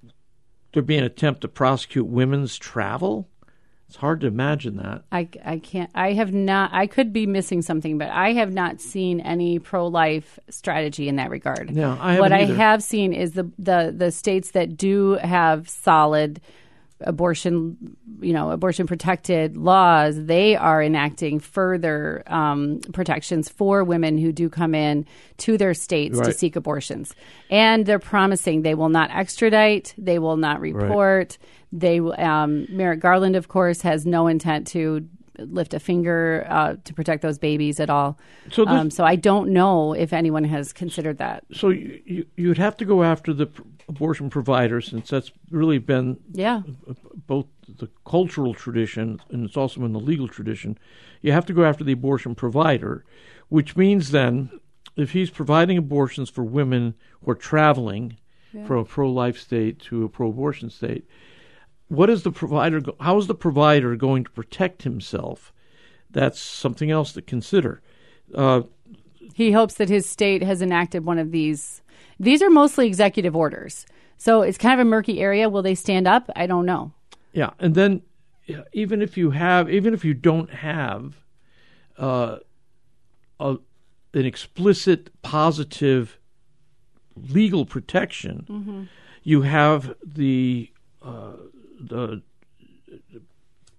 there 0.73 0.83
be 0.83 0.97
an 0.97 1.03
attempt 1.03 1.41
to 1.41 1.47
prosecute 1.47 2.05
women's 2.07 2.57
travel? 2.57 3.27
It's 3.87 3.95
hard 3.95 4.19
to 4.21 4.27
imagine 4.27 4.75
that. 4.77 5.03
I, 5.13 5.29
I 5.45 5.59
can't, 5.59 5.89
I 5.95 6.11
have 6.13 6.33
not, 6.33 6.71
I 6.73 6.87
could 6.87 7.13
be 7.13 7.25
missing 7.25 7.61
something, 7.61 7.97
but 7.97 8.09
I 8.09 8.33
have 8.33 8.51
not 8.51 8.81
seen 8.81 9.21
any 9.21 9.59
pro 9.59 9.87
life 9.87 10.37
strategy 10.49 11.07
in 11.07 11.15
that 11.15 11.29
regard. 11.29 11.73
No, 11.73 11.97
I 11.99 12.19
What 12.19 12.31
haven't 12.31 12.49
I 12.49 12.51
either. 12.51 12.55
have 12.55 12.83
seen 12.83 13.13
is 13.13 13.31
the, 13.31 13.49
the, 13.57 13.93
the 13.95 14.11
states 14.11 14.51
that 14.51 14.75
do 14.75 15.13
have 15.23 15.69
solid 15.69 16.41
abortion, 17.01 17.77
you 18.21 18.33
know, 18.33 18.51
abortion 18.51 18.87
protected 18.87 19.55
laws, 19.57 20.15
they 20.25 20.55
are 20.55 20.81
enacting 20.81 21.39
further 21.39 22.23
um, 22.27 22.79
protections 22.93 23.49
for 23.49 23.83
women 23.83 24.17
who 24.17 24.31
do 24.31 24.49
come 24.49 24.73
in 24.73 25.05
to 25.37 25.57
their 25.57 25.73
states 25.73 26.17
to 26.27 26.33
seek 26.33 26.55
abortions. 26.55 27.13
And 27.49 27.85
they're 27.85 27.99
promising 27.99 28.61
they 28.61 28.75
will 28.75 28.89
not 28.89 29.11
extradite, 29.11 29.93
they 29.97 30.19
will 30.19 30.37
not 30.37 30.59
report. 30.59 31.37
They 31.71 31.99
will- 31.99 32.19
um, 32.19 32.65
Merrick 32.69 32.99
Garland, 32.99 33.35
of 33.35 33.47
course, 33.47 33.81
has 33.81 34.05
no 34.05 34.27
intent 34.27 34.67
to 34.67 35.07
lift 35.39 35.75
a 35.75 35.79
finger 35.79 36.47
uh, 36.49 36.75
to 36.83 36.93
protect 36.95 37.21
those 37.21 37.37
babies 37.37 37.79
at 37.79 37.91
all. 37.91 38.17
So 38.51 38.65
this- 38.65 38.73
um, 38.73 38.89
so 38.89 39.03
I 39.03 39.15
don't 39.15 39.49
know 39.51 39.93
if 39.93 40.11
anyone 40.13 40.43
has 40.45 40.73
considered 40.73 41.19
that. 41.19 41.43
So 41.53 41.69
you, 41.69 42.01
you, 42.05 42.25
you'd 42.35 42.57
have 42.57 42.75
to 42.77 42.85
go 42.85 43.03
after 43.03 43.33
the 43.33 43.47
abortion 43.89 44.29
provider 44.29 44.81
since 44.81 45.09
that's 45.09 45.31
really 45.49 45.77
been 45.77 46.17
Yeah, 46.31 46.61
both 47.25 47.45
the 47.67 47.89
cultural 48.05 48.53
tradition 48.53 49.21
and 49.29 49.45
it's 49.45 49.57
also 49.57 49.83
in 49.85 49.93
the 49.93 49.99
legal 49.99 50.27
tradition. 50.27 50.77
You 51.21 51.31
have 51.31 51.45
to 51.45 51.53
go 51.53 51.63
after 51.63 51.83
the 51.83 51.93
abortion 51.93 52.35
provider, 52.35 53.05
which 53.49 53.75
means 53.77 54.11
then 54.11 54.49
if 54.95 55.11
he's 55.11 55.29
providing 55.29 55.77
abortions 55.77 56.29
for 56.29 56.43
women 56.43 56.95
who 57.21 57.31
are 57.31 57.35
traveling 57.35 58.17
from 58.65 58.77
a 58.77 58.85
pro-life 58.85 59.37
state 59.39 59.79
to 59.79 60.03
a 60.03 60.09
pro-abortion 60.09 60.69
state, 60.69 61.05
what 61.89 62.09
is 62.09 62.23
the 62.23 62.31
provider? 62.31 62.81
Go- 62.81 62.95
how 62.99 63.17
is 63.17 63.27
the 63.27 63.35
provider 63.35 63.95
going 63.95 64.23
to 64.23 64.31
protect 64.31 64.83
himself? 64.83 65.53
That's 66.09 66.39
something 66.39 66.89
else 66.89 67.13
to 67.13 67.21
consider. 67.21 67.81
Uh, 68.33 68.63
he 69.33 69.51
hopes 69.51 69.75
that 69.75 69.89
his 69.89 70.07
state 70.09 70.41
has 70.41 70.61
enacted 70.61 71.05
one 71.05 71.19
of 71.19 71.31
these. 71.31 71.81
These 72.19 72.41
are 72.41 72.49
mostly 72.49 72.87
executive 72.87 73.35
orders. 73.35 73.85
So 74.17 74.41
it's 74.41 74.57
kind 74.57 74.79
of 74.79 74.85
a 74.85 74.89
murky 74.89 75.19
area. 75.19 75.49
Will 75.49 75.61
they 75.61 75.75
stand 75.75 76.07
up? 76.07 76.29
I 76.35 76.47
don't 76.47 76.65
know. 76.65 76.91
Yeah, 77.33 77.51
and 77.59 77.75
then 77.75 78.01
even 78.73 79.01
if 79.01 79.17
you 79.17 79.31
have, 79.31 79.69
even 79.69 79.93
if 79.93 80.03
you 80.03 80.13
don't 80.13 80.49
have 80.51 81.17
uh, 81.97 82.37
a, 83.39 83.57
an 84.13 84.25
explicit 84.25 85.09
positive 85.21 86.17
legal 87.15 87.65
protection, 87.65 88.89
you 89.23 89.41
have 89.41 89.93
the 90.03 90.71
uh, 91.01 91.33
the 91.79 92.21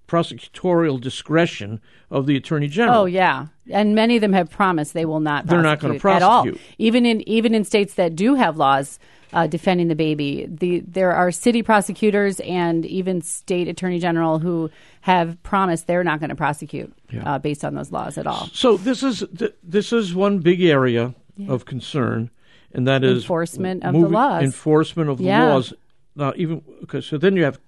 prosecutorial 0.08 1.00
discretion 1.00 1.80
of 2.10 2.26
the 2.26 2.36
attorney 2.36 2.66
general. 2.68 3.02
Oh 3.02 3.04
yeah, 3.04 3.46
and 3.70 3.94
many 3.94 4.16
of 4.16 4.20
them 4.20 4.32
have 4.32 4.50
promised 4.50 4.94
they 4.94 5.04
will 5.04 5.20
not. 5.20 5.46
They're 5.46 5.62
not 5.62 5.78
gonna 5.80 5.98
prosecute 6.00 6.22
at 6.22 6.28
all. 6.28 6.46
Even 6.78 7.06
in 7.06 7.26
even 7.28 7.54
in 7.54 7.64
states 7.64 7.94
that 7.94 8.16
do 8.16 8.34
have 8.34 8.56
laws 8.56 8.98
uh, 9.32 9.46
defending 9.46 9.88
the 9.88 9.94
baby, 9.94 10.46
the 10.48 10.80
there 10.80 11.12
are 11.12 11.30
city 11.30 11.62
prosecutors 11.62 12.40
and 12.40 12.84
even 12.86 13.20
state 13.22 13.68
attorney 13.68 13.98
general 13.98 14.38
who 14.38 14.70
have 15.02 15.40
promised 15.42 15.86
they're 15.86 16.02
not 16.04 16.18
going 16.18 16.30
to 16.30 16.36
prosecute 16.36 16.92
Yeah. 17.10 17.34
uh, 17.34 17.38
based 17.38 17.64
on 17.64 17.74
those 17.74 17.92
laws 17.92 18.18
at 18.18 18.26
all. 18.26 18.48
So 18.52 18.76
this 18.78 19.02
is 19.02 19.22
th- 19.36 19.54
this 19.62 19.92
is 19.92 20.14
one 20.14 20.38
big 20.38 20.62
area 20.62 21.14
of 21.46 21.66
concern, 21.66 22.30
and 22.72 22.88
that 22.88 23.04
is 23.04 23.22
Enforcement 23.22 23.84
of 23.84 23.92
the 23.92 24.08
laws. 24.08 24.42
Enforcement 24.42 25.10
of 25.10 25.18
the 25.18 25.24
Yeah. 25.24 25.44
laws. 25.44 25.72
Now, 26.16 26.32
even 26.34 26.62
okay, 26.84 27.00
so 27.00 27.16
then 27.18 27.36
you 27.36 27.44
have 27.44 27.60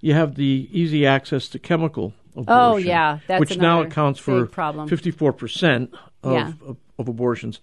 you 0.00 0.14
have 0.14 0.34
the 0.36 0.68
easy 0.72 1.06
access 1.06 1.48
to 1.48 1.58
chemical 1.58 2.12
abortion. 2.36 2.46
Oh, 2.48 2.76
yeah, 2.76 3.18
that's 3.26 3.40
which 3.40 3.56
now 3.58 3.82
accounts 3.82 4.20
for 4.20 4.46
fifty 4.86 5.10
four 5.10 5.32
percent 5.32 5.92
of, 6.22 6.62
of 6.98 7.08
abortions. 7.08 7.60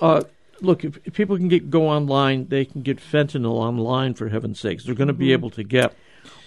Uh, 0.00 0.22
look, 0.60 0.84
if, 0.84 0.98
if 1.04 1.14
people 1.14 1.36
can 1.36 1.48
get 1.48 1.70
go 1.70 1.88
online, 1.88 2.48
they 2.48 2.64
can 2.64 2.82
get 2.82 2.98
fentanyl 2.98 3.54
online. 3.54 4.14
For 4.14 4.28
heaven's 4.28 4.60
sakes, 4.60 4.84
they're 4.84 4.94
going 4.94 5.08
to 5.08 5.12
be 5.14 5.32
able 5.32 5.50
to 5.50 5.64
get 5.64 5.94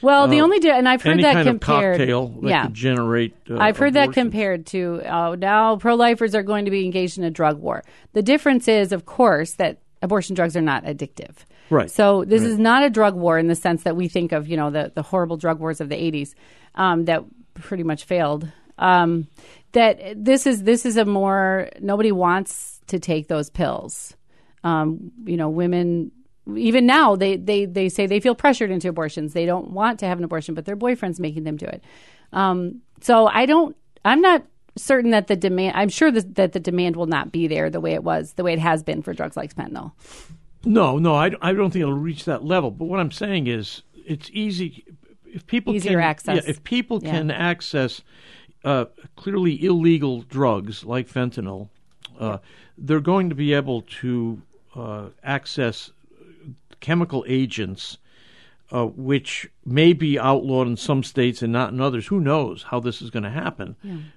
Well, 0.02 0.28
the 0.28 0.42
only 0.42 0.60
di- 0.60 0.72
and 0.72 0.88
I've 0.88 1.02
heard 1.02 1.20
Uh, 1.20 1.24
that 1.24 1.34
kind 1.34 1.48
compared. 1.48 1.96
of 1.96 2.00
cocktail 2.00 2.28
that 2.42 2.50
yeah, 2.50 2.64
could 2.66 2.74
generate. 2.74 3.36
Uh, 3.50 3.58
I've 3.58 3.78
heard 3.78 3.94
that 3.94 4.14
compared 4.14 4.66
to 4.68 5.02
uh, 5.06 5.36
now 5.38 5.76
pro-lifers 5.76 6.34
are 6.34 6.44
going 6.44 6.66
to 6.66 6.72
be 6.72 6.86
engaged 6.86 7.18
in 7.18 7.24
a 7.24 7.32
drug 7.32 7.60
war. 7.60 7.84
The 8.14 8.24
difference 8.24 8.68
is, 8.68 8.92
of 8.92 9.06
course, 9.06 9.54
that 9.54 9.80
abortion 10.02 10.36
drugs 10.36 10.56
are 10.56 10.62
not 10.62 10.86
addictive. 10.86 11.36
Right. 11.70 11.90
So 11.90 12.24
this 12.26 12.44
is 12.44 12.58
not 12.60 12.84
a 12.84 12.90
drug 12.90 13.16
war 13.16 13.38
in 13.40 13.48
the 13.48 13.56
sense 13.56 13.84
that 13.84 13.96
we 13.96 14.08
think 14.08 14.32
of, 14.32 14.48
you 14.48 14.58
know, 14.58 14.70
the, 14.70 14.92
the 14.94 15.02
horrible 15.02 15.38
drug 15.38 15.60
wars 15.60 15.82
of 15.82 15.90
the 15.90 15.96
80s 15.96 16.34
um, 16.76 17.06
that 17.06 17.24
pretty 17.56 17.84
much 17.84 18.04
failed. 18.04 18.48
Um, 18.78 19.28
that 19.72 20.00
this 20.16 20.46
is 20.46 20.64
this 20.64 20.86
is 20.86 20.98
a 20.98 21.06
more 21.06 21.70
nobody 21.80 22.12
wants 22.12 22.80
to 22.88 23.00
take 23.00 23.28
those 23.28 23.50
pills. 23.50 24.16
Um, 24.64 25.12
you 25.26 25.38
know, 25.38 25.50
women 25.50 26.12
even 26.56 26.86
now 26.86 27.16
they, 27.16 27.38
they 27.38 27.66
they 27.66 27.90
say 27.90 28.06
they 28.06 28.20
feel 28.20 28.36
pressured 28.36 28.72
into 28.72 28.90
abortions. 28.90 29.34
They 29.34 29.46
don't 29.46 29.72
want 29.72 30.00
to 30.00 30.08
have 30.08 30.18
an 30.18 30.24
abortion, 30.24 30.56
but 30.56 30.66
their 30.66 30.76
boyfriend's 30.76 31.20
making 31.20 31.44
them 31.44 31.58
do 31.58 31.66
it. 31.66 31.84
Um, 32.34 32.82
so 33.02 33.28
I 33.28 33.46
don't. 33.46 33.76
I'm 34.04 34.22
not 34.22 34.46
certain 34.78 35.12
that 35.12 35.28
the 35.28 35.36
demand. 35.36 35.76
I'm 35.76 35.90
sure 35.90 36.12
that, 36.12 36.36
that 36.36 36.54
the 36.54 36.60
demand 36.60 36.96
will 36.96 37.08
not 37.08 37.32
be 37.32 37.48
there 37.48 37.70
the 37.70 37.82
way 37.82 37.94
it 37.94 38.04
was, 38.04 38.34
the 38.34 38.44
way 38.44 38.54
it 38.54 38.60
has 38.60 38.84
been 38.84 39.02
for 39.02 39.14
drugs 39.14 39.36
like 39.36 39.56
fentanyl. 39.56 39.94
No, 40.66 40.98
no, 40.98 41.16
I, 41.16 41.32
I 41.42 41.54
don't 41.54 41.72
think 41.72 41.82
it'll 41.84 41.94
reach 41.94 42.26
that 42.26 42.44
level. 42.44 42.72
But 42.72 42.86
what 42.86 43.00
I'm 43.00 43.12
saying 43.12 43.48
is, 43.48 43.84
it's 44.06 44.30
easy 44.34 44.84
if 45.26 45.46
people 45.48 45.76
Easier 45.76 46.00
can, 46.00 46.02
access. 46.02 46.44
Yeah, 46.44 46.50
if 46.50 46.64
people 46.64 47.00
Yeah. 47.04 47.12
can 47.12 47.32
access 47.32 48.02
uh, 48.64 48.86
clearly 49.16 49.64
illegal 49.64 50.22
drugs 50.22 50.84
like 50.84 51.08
fentanyl, 51.08 51.70
uh, 52.20 52.40
they're 52.78 53.00
going 53.00 53.30
to 53.30 53.36
be 53.36 53.54
able 53.54 53.84
to 54.02 54.42
uh, 54.76 55.06
access 55.24 55.92
chemical 56.80 57.24
agents. 57.28 57.98
Uh, 58.72 58.88
which 58.88 59.48
may 59.64 59.94
be 59.94 60.18
outlawed 60.18 60.66
in 60.68 60.76
some 60.76 61.04
states 61.04 61.44
and 61.44 61.54
not 61.54 61.72
in 61.72 61.80
others. 61.80 62.08
Who 62.08 62.20
knows 62.20 62.64
how 62.64 62.80
this 62.80 63.00
is 63.00 63.12
going 63.12 63.22
to 63.22 63.30
happen? 63.30 63.76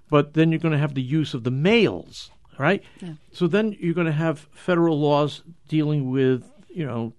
But 0.09 0.33
then 0.33 0.51
you're 0.51 0.59
going 0.59 0.73
to 0.73 0.79
have 0.79 0.95
the 0.95 1.03
use 1.03 1.35
of 1.35 1.45
the 1.45 1.51
mails, 1.51 2.31
right? 2.59 2.83
So 3.33 3.47
then 3.47 3.77
you're 3.81 3.95
going 3.95 4.07
to 4.07 4.13
have 4.13 4.49
federal 4.53 4.99
laws 5.01 5.43
dealing 5.69 6.11
with, 6.11 6.45
you 6.69 6.85
know, 6.87 7.13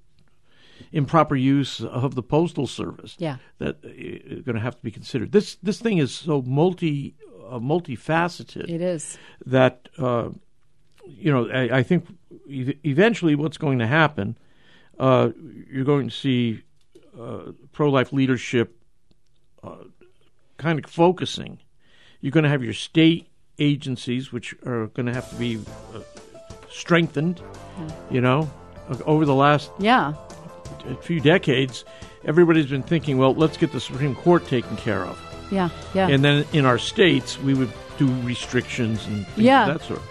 improper 0.91 1.36
use 1.36 1.81
of 1.81 2.15
the 2.15 2.24
postal 2.24 2.67
service. 2.67 3.15
Yeah. 3.19 3.38
that 3.60 3.77
are 3.84 4.41
going 4.43 4.55
to 4.55 4.62
have 4.62 4.75
to 4.77 4.84
be 4.84 4.91
considered. 4.91 5.31
This 5.31 5.55
this 5.63 5.79
thing 5.79 5.98
is 5.98 6.13
so 6.13 6.41
multi 6.41 7.15
uh, 7.50 7.60
multifaceted 7.60 8.69
It 8.69 8.81
is. 8.81 9.17
that 9.46 9.89
uh, 9.98 10.29
you 11.05 11.31
know 11.31 11.50
I, 11.50 11.79
I 11.79 11.84
think 11.84 12.05
ev- 12.51 12.77
eventually 12.84 13.36
what's 13.36 13.58
going 13.58 13.79
to 13.79 13.88
happen, 13.88 14.38
uh, 15.00 15.29
you're 15.72 15.86
going 15.86 16.10
to 16.10 16.15
see 16.15 16.63
uh, 17.19 17.51
pro 17.72 17.89
life 17.89 18.13
leadership 18.13 18.75
uh, 19.63 19.84
kind 20.58 20.84
of 20.84 20.89
focusing. 20.89 21.60
You're 22.22 22.31
going 22.31 22.43
to 22.46 22.50
have 22.50 22.63
your 22.63 22.74
state 22.74 23.27
agencies, 23.60 24.32
which 24.32 24.56
are 24.66 24.88
going 24.88 25.06
to 25.06 25.13
have 25.13 25.30
to 25.30 25.36
be 25.36 25.58
uh, 25.96 26.00
strengthened. 26.70 27.42
You 28.12 28.20
know, 28.22 28.50
over 29.06 29.25
the 29.25 29.36
last 29.36 29.72
Yeah. 29.80 30.13
a 30.89 30.96
few 30.96 31.20
decades, 31.22 31.86
everybody's 32.25 32.66
been 32.68 32.84
thinking, 32.84 33.18
well, 33.18 33.34
let's 33.34 33.56
get 33.58 33.72
the 33.72 33.80
Supreme 33.80 34.16
Court 34.16 34.46
taken 34.48 34.75
care 34.78 35.06
of. 35.06 35.18
Yeah. 35.51 35.70
Yeah. 35.94 36.08
And 36.10 36.24
then 36.24 36.46
in 36.54 36.66
our 36.66 36.78
states, 36.78 37.39
we 37.39 37.54
would 37.54 37.72
do 37.98 38.08
restrictions 38.22 39.06
and 39.08 39.25
things 39.28 39.46
Yeah. 39.46 39.68
of 39.68 39.80
that 39.80 39.88
sort. 39.88 40.01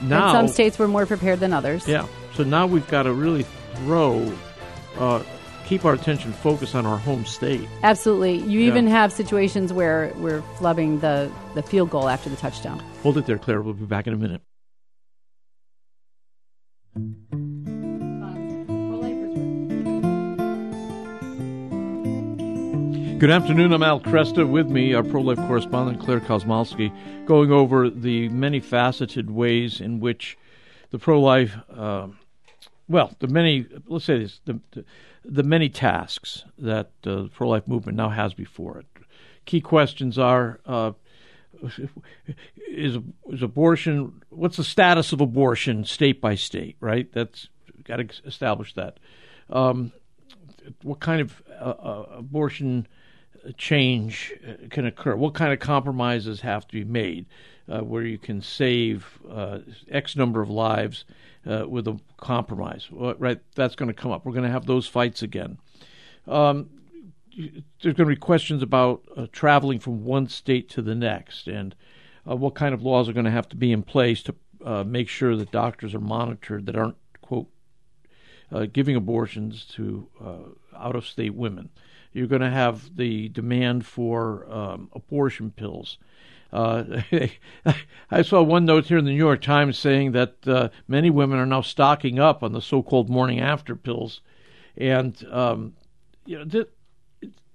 and 0.00 0.08
Now, 0.10 0.32
some 0.32 0.48
states 0.48 0.78
were 0.78 0.86
more 0.88 1.06
prepared 1.06 1.40
than 1.40 1.52
others. 1.52 1.88
yeah. 1.88 2.06
So 2.34 2.44
now 2.44 2.66
we've 2.66 2.86
got 2.88 3.04
to 3.04 3.12
really 3.12 3.44
throw, 3.76 4.30
uh, 4.98 5.22
keep 5.68 5.84
our 5.84 5.92
attention 5.92 6.32
focused 6.32 6.74
on 6.74 6.86
our 6.86 6.96
home 6.96 7.26
state. 7.26 7.68
Absolutely. 7.82 8.36
You 8.38 8.60
Yeah. 8.60 8.68
even 8.68 8.86
have 8.86 9.12
situations 9.12 9.70
where 9.72 10.12
we're 10.16 10.40
flubbing 10.58 11.00
the, 11.02 11.30
the 11.54 11.62
field 11.62 11.90
goal 11.90 12.08
after 12.08 12.30
the 12.30 12.36
touchdown. 12.36 12.82
Hold 13.02 13.18
it 13.18 13.26
there, 13.26 13.38
Clare. 13.38 13.60
We'll 13.60 13.74
be 13.74 13.84
back 13.84 14.06
in 14.06 14.14
a 14.14 14.16
minute. 14.16 14.40
Good 23.18 23.30
afternoon. 23.30 23.72
I'm 23.72 23.82
Al 23.82 23.98
Kresta. 24.00 24.48
With 24.48 24.68
me, 24.68 24.94
our 24.94 25.02
pro 25.02 25.20
life 25.20 25.38
correspondent, 25.38 26.00
Clare 26.00 26.20
Kosmalski, 26.20 26.92
going 27.26 27.50
over 27.50 27.90
the 27.90 28.28
many 28.28 28.60
faceted 28.60 29.28
ways 29.28 29.80
in 29.80 29.98
which 29.98 30.38
the 30.90 31.00
pro 31.00 31.20
life, 31.20 31.56
um 31.76 32.16
well, 32.88 33.14
the 33.18 33.28
many, 33.28 33.66
let's 33.86 34.04
say 34.04 34.18
this, 34.18 34.40
the, 34.44 34.60
the, 35.24 35.42
many 35.42 35.68
tasks 35.68 36.44
that 36.58 36.90
uh, 37.06 37.22
the 37.22 37.30
pro 37.32 37.48
life 37.48 37.68
movement 37.68 37.96
now 37.96 38.08
has 38.08 38.34
before 38.34 38.78
it. 38.78 38.86
Key 39.44 39.60
questions 39.60 40.18
are 40.18 40.60
uh, 40.66 40.92
is, 42.68 42.98
is 43.26 43.42
abortion, 43.42 44.22
what's 44.30 44.56
the 44.56 44.64
status 44.64 45.12
of 45.12 45.20
abortion 45.20 45.84
state 45.84 46.20
by 46.20 46.34
state, 46.34 46.76
right? 46.80 47.10
That's 47.12 47.48
got 47.84 47.96
to 47.96 48.08
establish 48.26 48.74
that. 48.74 48.98
Um, 49.50 49.92
what 50.82 51.00
kind 51.00 51.20
of 51.20 51.42
uh, 51.50 51.64
uh, 51.64 52.06
abortion 52.18 52.86
change 53.56 54.32
uh, 54.46 54.68
can 54.70 54.86
occur? 54.86 55.16
What 55.16 55.34
kind 55.34 55.52
of 55.52 55.58
compromises 55.58 56.40
have 56.40 56.66
to 56.68 56.72
be 56.72 56.84
made 56.84 57.26
uh, 57.68 57.80
where 57.80 58.02
you 58.02 58.18
can 58.18 58.40
save 58.42 59.18
uh, 59.30 59.60
X 59.90 60.16
number 60.16 60.40
of 60.40 60.50
lives 60.50 61.04
uh, 61.46 61.64
with 61.68 61.88
a 61.88 61.98
compromise? 62.16 62.88
Well, 62.90 63.14
right, 63.18 63.40
that's 63.54 63.74
going 63.74 63.88
to 63.88 63.94
come 63.94 64.10
up. 64.10 64.24
We're 64.24 64.32
going 64.32 64.44
to 64.44 64.50
have 64.50 64.66
those 64.66 64.86
fights 64.86 65.22
again. 65.22 65.58
Um, 66.26 66.70
there's 67.36 67.94
going 67.94 68.08
to 68.08 68.14
be 68.14 68.16
questions 68.16 68.62
about 68.62 69.02
uh, 69.16 69.26
traveling 69.32 69.78
from 69.78 70.04
one 70.04 70.28
state 70.28 70.68
to 70.70 70.82
the 70.82 70.94
next 70.94 71.46
and 71.46 71.74
uh, 72.28 72.36
what 72.36 72.54
kind 72.54 72.74
of 72.74 72.82
laws 72.82 73.08
are 73.08 73.12
going 73.12 73.24
to 73.24 73.30
have 73.30 73.48
to 73.50 73.56
be 73.56 73.72
in 73.72 73.82
place 73.82 74.22
to 74.24 74.34
make 74.84 75.08
sure 75.08 75.36
that 75.36 75.52
doctors 75.52 75.94
are 75.94 76.00
monitored 76.00 76.66
that 76.66 76.74
aren't, 76.74 76.96
quote, 77.22 77.46
giving 78.72 78.96
abortions 78.96 79.64
to 79.64 80.08
out 80.76 80.96
of 80.96 81.06
state 81.06 81.34
women. 81.34 81.70
You're 82.12 82.26
going 82.26 82.42
to 82.42 82.50
have 82.50 82.96
the 82.96 83.28
demand 83.28 83.86
for 83.86 84.50
um, 84.50 84.90
abortion 84.94 85.50
pills. 85.50 85.98
Uh, 86.52 87.02
I 88.10 88.22
saw 88.22 88.42
one 88.42 88.64
note 88.64 88.86
here 88.86 88.98
in 88.98 89.04
the 89.04 89.10
New 89.10 89.16
York 89.16 89.42
Times 89.42 89.78
saying 89.78 90.12
that 90.12 90.36
uh, 90.46 90.70
many 90.86 91.10
women 91.10 91.38
are 91.38 91.46
now 91.46 91.60
stocking 91.60 92.18
up 92.18 92.42
on 92.42 92.52
the 92.52 92.62
so-called 92.62 93.10
morning 93.10 93.40
after 93.40 93.76
pills, 93.76 94.20
and 94.76 95.22
um, 95.30 95.74
you 96.24 96.38
know, 96.38 96.44
th- 96.44 96.68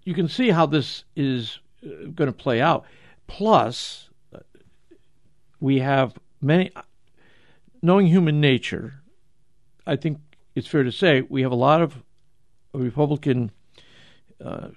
you 0.04 0.14
can 0.14 0.28
see 0.28 0.50
how 0.50 0.66
this 0.66 1.04
is 1.16 1.60
uh, 1.84 2.06
going 2.14 2.28
to 2.28 2.34
play 2.34 2.62
out. 2.62 2.86
Plus, 3.26 4.10
uh, 4.34 4.40
we 5.60 5.80
have 5.80 6.14
many, 6.42 6.72
knowing 7.82 8.08
human 8.08 8.40
nature, 8.40 9.02
I 9.88 9.96
think 9.96 10.20
it's 10.56 10.68
fair 10.68 10.84
to 10.84 10.92
say 10.92 11.22
we 11.22 11.42
have 11.42 11.52
a 11.52 11.56
lot 11.56 11.82
of 11.82 12.04
Republican 12.74 13.52
uh, 14.44 14.70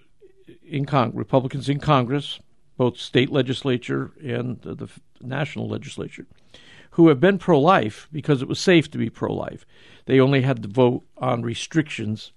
in 0.67 0.87
Cong- 0.87 1.15
Republicans 1.15 1.69
in 1.69 1.79
Congress, 1.81 2.39
both 2.77 2.99
state 2.99 3.31
legislature 3.31 4.13
and 4.23 4.61
the, 4.63 4.75
the 4.75 4.89
national 5.21 5.69
legislature, 5.69 6.27
who 6.93 7.09
have 7.09 7.21
been 7.21 7.39
pro-life 7.39 8.09
because 8.13 8.43
it 8.43 8.49
was 8.49 8.59
safe 8.61 8.91
to 8.91 8.99
be 8.99 9.11
pro-life. 9.11 9.65
They 10.07 10.21
only 10.21 10.43
had 10.43 10.63
to 10.63 10.69
vote 10.69 11.03
on 11.19 11.43
restrictions, 11.43 12.33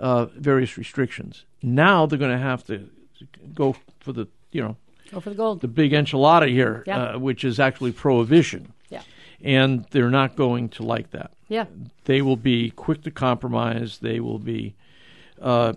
uh, 0.00 0.26
various 0.36 0.78
restrictions. 0.78 1.44
Now 1.62 2.06
they're 2.06 2.18
going 2.18 2.30
to 2.36 2.38
have 2.38 2.64
to 2.66 2.88
go 3.54 3.76
for 4.00 4.12
the 4.12 4.26
you 4.50 4.62
know 4.62 4.76
Go 5.10 5.20
for 5.20 5.30
the 5.30 5.36
gold. 5.36 5.60
the 5.60 5.68
big 5.68 5.92
enchilada 5.92 6.48
here, 6.48 6.82
Yeah. 6.86 7.02
uh, 7.14 7.18
which 7.18 7.44
is 7.44 7.60
actually 7.60 7.92
prohibition, 7.92 8.72
yeah. 8.88 9.02
and 9.42 9.84
they're 9.90 10.10
not 10.10 10.36
going 10.36 10.68
to 10.70 10.82
like 10.82 11.10
that 11.10 11.30
Yeah. 11.48 11.66
they 12.04 12.22
will 12.22 12.36
be 12.36 12.70
quick 12.70 13.02
to 13.02 13.10
compromise. 13.10 13.98
They 13.98 14.20
will 14.20 14.38
be, 14.38 14.74
uh, 15.40 15.74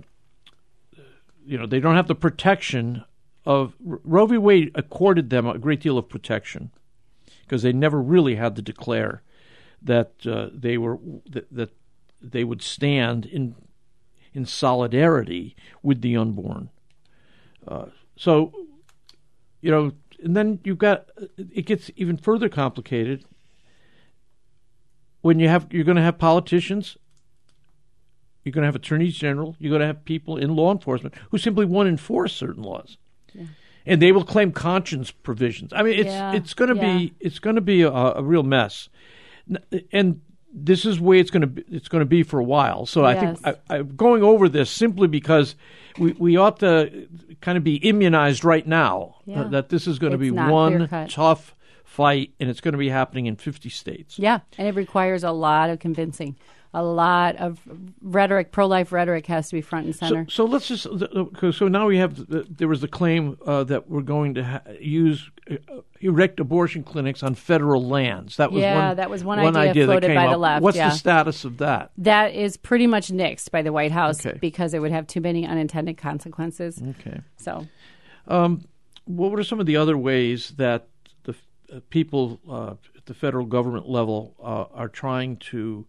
you 1.46 1.58
know, 1.58 1.66
they 1.66 1.80
don't 1.80 1.96
have 1.96 2.08
the 2.08 2.16
protection 2.16 3.04
of 3.46 3.75
Roe 3.80 4.25
v. 4.25 4.38
Wade 4.38 4.72
accorded 4.75 5.30
them 5.30 5.48
a 5.48 5.58
great 5.58 5.80
deal 5.80 5.98
of 5.98 6.10
protection 6.10 6.72
because 7.42 7.62
they 7.62 7.72
never 7.72 8.02
really 8.02 8.36
had 8.36 8.56
to 8.56 8.62
declare 8.62 9.22
that 9.82 10.14
uh, 10.25 10.48
they 10.52 10.78
were 10.78 10.98
that, 11.30 11.54
that 11.54 11.70
they 12.22 12.44
would 12.44 12.62
stand 12.62 13.25
in 13.25 13.56
in 14.34 14.46
solidarity 14.46 15.56
with 15.82 16.02
the 16.02 16.18
unborn. 16.18 16.70
Uh, 17.68 17.86
so, 18.18 18.52
you 19.62 19.72
know, 19.72 19.92
and 20.24 20.36
then 20.36 20.60
you've 20.64 20.78
got 20.78 21.06
it 21.38 21.66
gets 21.66 21.92
even 21.96 22.18
further 22.18 22.50
complicated 22.50 23.25
when 25.22 25.40
you 25.40 25.48
have 25.48 25.68
you're 25.72 25.84
going 25.84 25.98
to 25.98 26.04
have 26.04 26.18
politicians 26.18 26.98
you're 28.46 28.54
going 28.54 28.62
to 28.62 28.68
have 28.68 28.75
attorneys 28.75 29.16
general 29.16 29.56
you're 29.60 29.70
going 29.70 29.82
to 29.82 29.88
have 29.88 30.06
people 30.06 30.38
in 30.38 30.56
law 30.56 30.72
enforcement 30.72 31.14
who 31.32 31.38
simply 31.38 31.66
won't 31.66 31.90
enforce 31.90 32.34
certain 32.34 32.64
laws 32.64 32.98
yeah. 33.34 33.44
and 33.86 34.02
they 34.02 34.12
will 34.12 34.24
claim 34.24 34.52
conscience 34.52 35.12
provisions 35.12 35.74
i 35.74 35.84
mean 35.84 36.00
it's 36.00 36.08
yeah. 36.08 36.32
it's 36.34 36.54
going 36.54 36.74
to 36.74 36.75
yeah. 36.75 36.98
be 36.98 37.14
it's 37.20 37.40
going 37.40 37.56
to 37.56 37.62
be 37.62 37.82
a, 37.82 37.92
a, 37.92 38.24
real 38.24 38.44
mess 38.44 38.88
and 39.92 40.22
this 40.58 40.86
is 40.86 40.98
the 40.98 41.04
way 41.04 41.20
it's 41.20 41.32
going 41.32 41.42
to 41.42 41.48
be, 41.48 41.64
it's 41.70 41.90
going 41.90 42.00
to 42.00 42.06
be 42.06 42.24
for 42.24 42.40
a 42.40 42.44
while 42.44 42.86
so 42.86 43.06
yes. 43.06 43.18
i 43.18 43.20
think 43.20 43.60
I, 43.70 43.78
am 43.78 43.96
going 43.98 44.24
over 44.24 44.48
this 44.48 44.70
simply 44.70 45.08
because 45.08 45.56
we, 45.98 46.14
we 46.14 46.38
ought 46.38 46.60
to 46.60 47.08
kind 47.42 47.58
of 47.58 47.64
be 47.64 47.75
immunized 47.75 48.46
right 48.46 48.66
now 48.66 49.16
uh, 49.34 49.44
that 49.50 49.70
this 49.70 49.88
is 49.88 50.00
going 50.00 50.12
to 50.12 50.18
be 50.18 50.32
one 50.32 50.88
tough 51.10 51.56
fight, 51.96 52.34
and 52.40 52.50
it's 52.50 52.60
going 52.60 52.74
to 52.74 52.78
be 52.78 52.90
happening 52.90 53.25
in 53.25 53.38
50 53.38 53.70
states. 53.70 54.20
Yeah, 54.20 54.40
and 54.58 54.68
it 54.68 54.75
requires 54.75 55.24
a 55.24 55.32
lot 55.32 55.70
of 55.70 55.80
convincing. 55.80 56.36
A 56.77 56.84
lot 56.84 57.38
of 57.38 57.62
rhetoric, 58.01 58.51
pro-life 58.51 58.91
rhetoric, 58.91 59.27
has 59.27 59.48
to 59.48 59.55
be 59.55 59.62
front 59.62 59.86
and 59.86 59.96
center. 59.96 60.25
So, 60.27 60.44
so 60.44 60.51
let's 60.51 60.67
just. 60.67 60.88
So 61.58 61.67
now 61.70 61.88
we 61.88 62.00
have. 62.00 62.17
The, 62.17 62.46
there 62.50 62.67
was 62.67 62.82
the 62.82 62.89
claim 62.89 63.38
uh, 63.46 63.63
that 63.63 63.89
we're 63.89 64.01
going 64.01 64.34
to 64.34 64.44
ha- 64.44 64.62
use 64.82 65.32
uh, 65.50 65.55
erect 66.01 66.41
abortion 66.41 66.84
clinics 66.84 67.24
on 67.24 67.34
federal 67.36 67.88
lands. 67.88 68.36
That 68.36 68.51
was 68.51 68.62
yeah, 68.62 68.89
one, 68.89 68.98
that 68.98 69.10
was 69.10 69.24
one, 69.24 69.41
one 69.41 69.55
idea, 69.55 69.70
idea 69.70 69.86
floated 69.86 70.15
by 70.15 70.25
up. 70.25 70.32
the 70.32 70.38
left. 70.38 70.63
What's 70.63 70.75
yeah. 70.75 70.89
the 70.89 70.96
status 70.96 71.46
of 71.46 71.60
that? 71.60 71.91
That 71.98 72.34
is 72.34 72.58
pretty 72.58 72.88
much 72.88 73.08
nixed 73.08 73.51
by 73.51 73.62
the 73.62 73.72
White 73.72 73.94
House 73.94 74.25
okay. 74.25 74.38
because 74.38 74.74
it 74.74 74.79
would 74.79 74.91
have 74.91 75.08
too 75.08 75.22
many 75.22 75.48
unintended 75.48 75.98
consequences. 75.98 76.82
Okay. 77.00 77.22
So, 77.38 77.67
um, 78.27 78.65
what 79.05 79.39
are 79.39 79.44
some 79.44 79.62
of 79.62 79.65
the 79.65 79.77
other 79.77 79.98
ways 79.98 80.51
that 80.58 80.89
uh, 81.74 81.79
people 81.89 82.39
uh, 82.50 82.75
at 82.96 83.05
the 83.05 83.13
federal 83.13 83.46
government 83.46 83.89
level 83.89 84.36
uh, 84.39 84.65
are 84.77 84.88
trying 84.88 85.38
to 85.38 85.86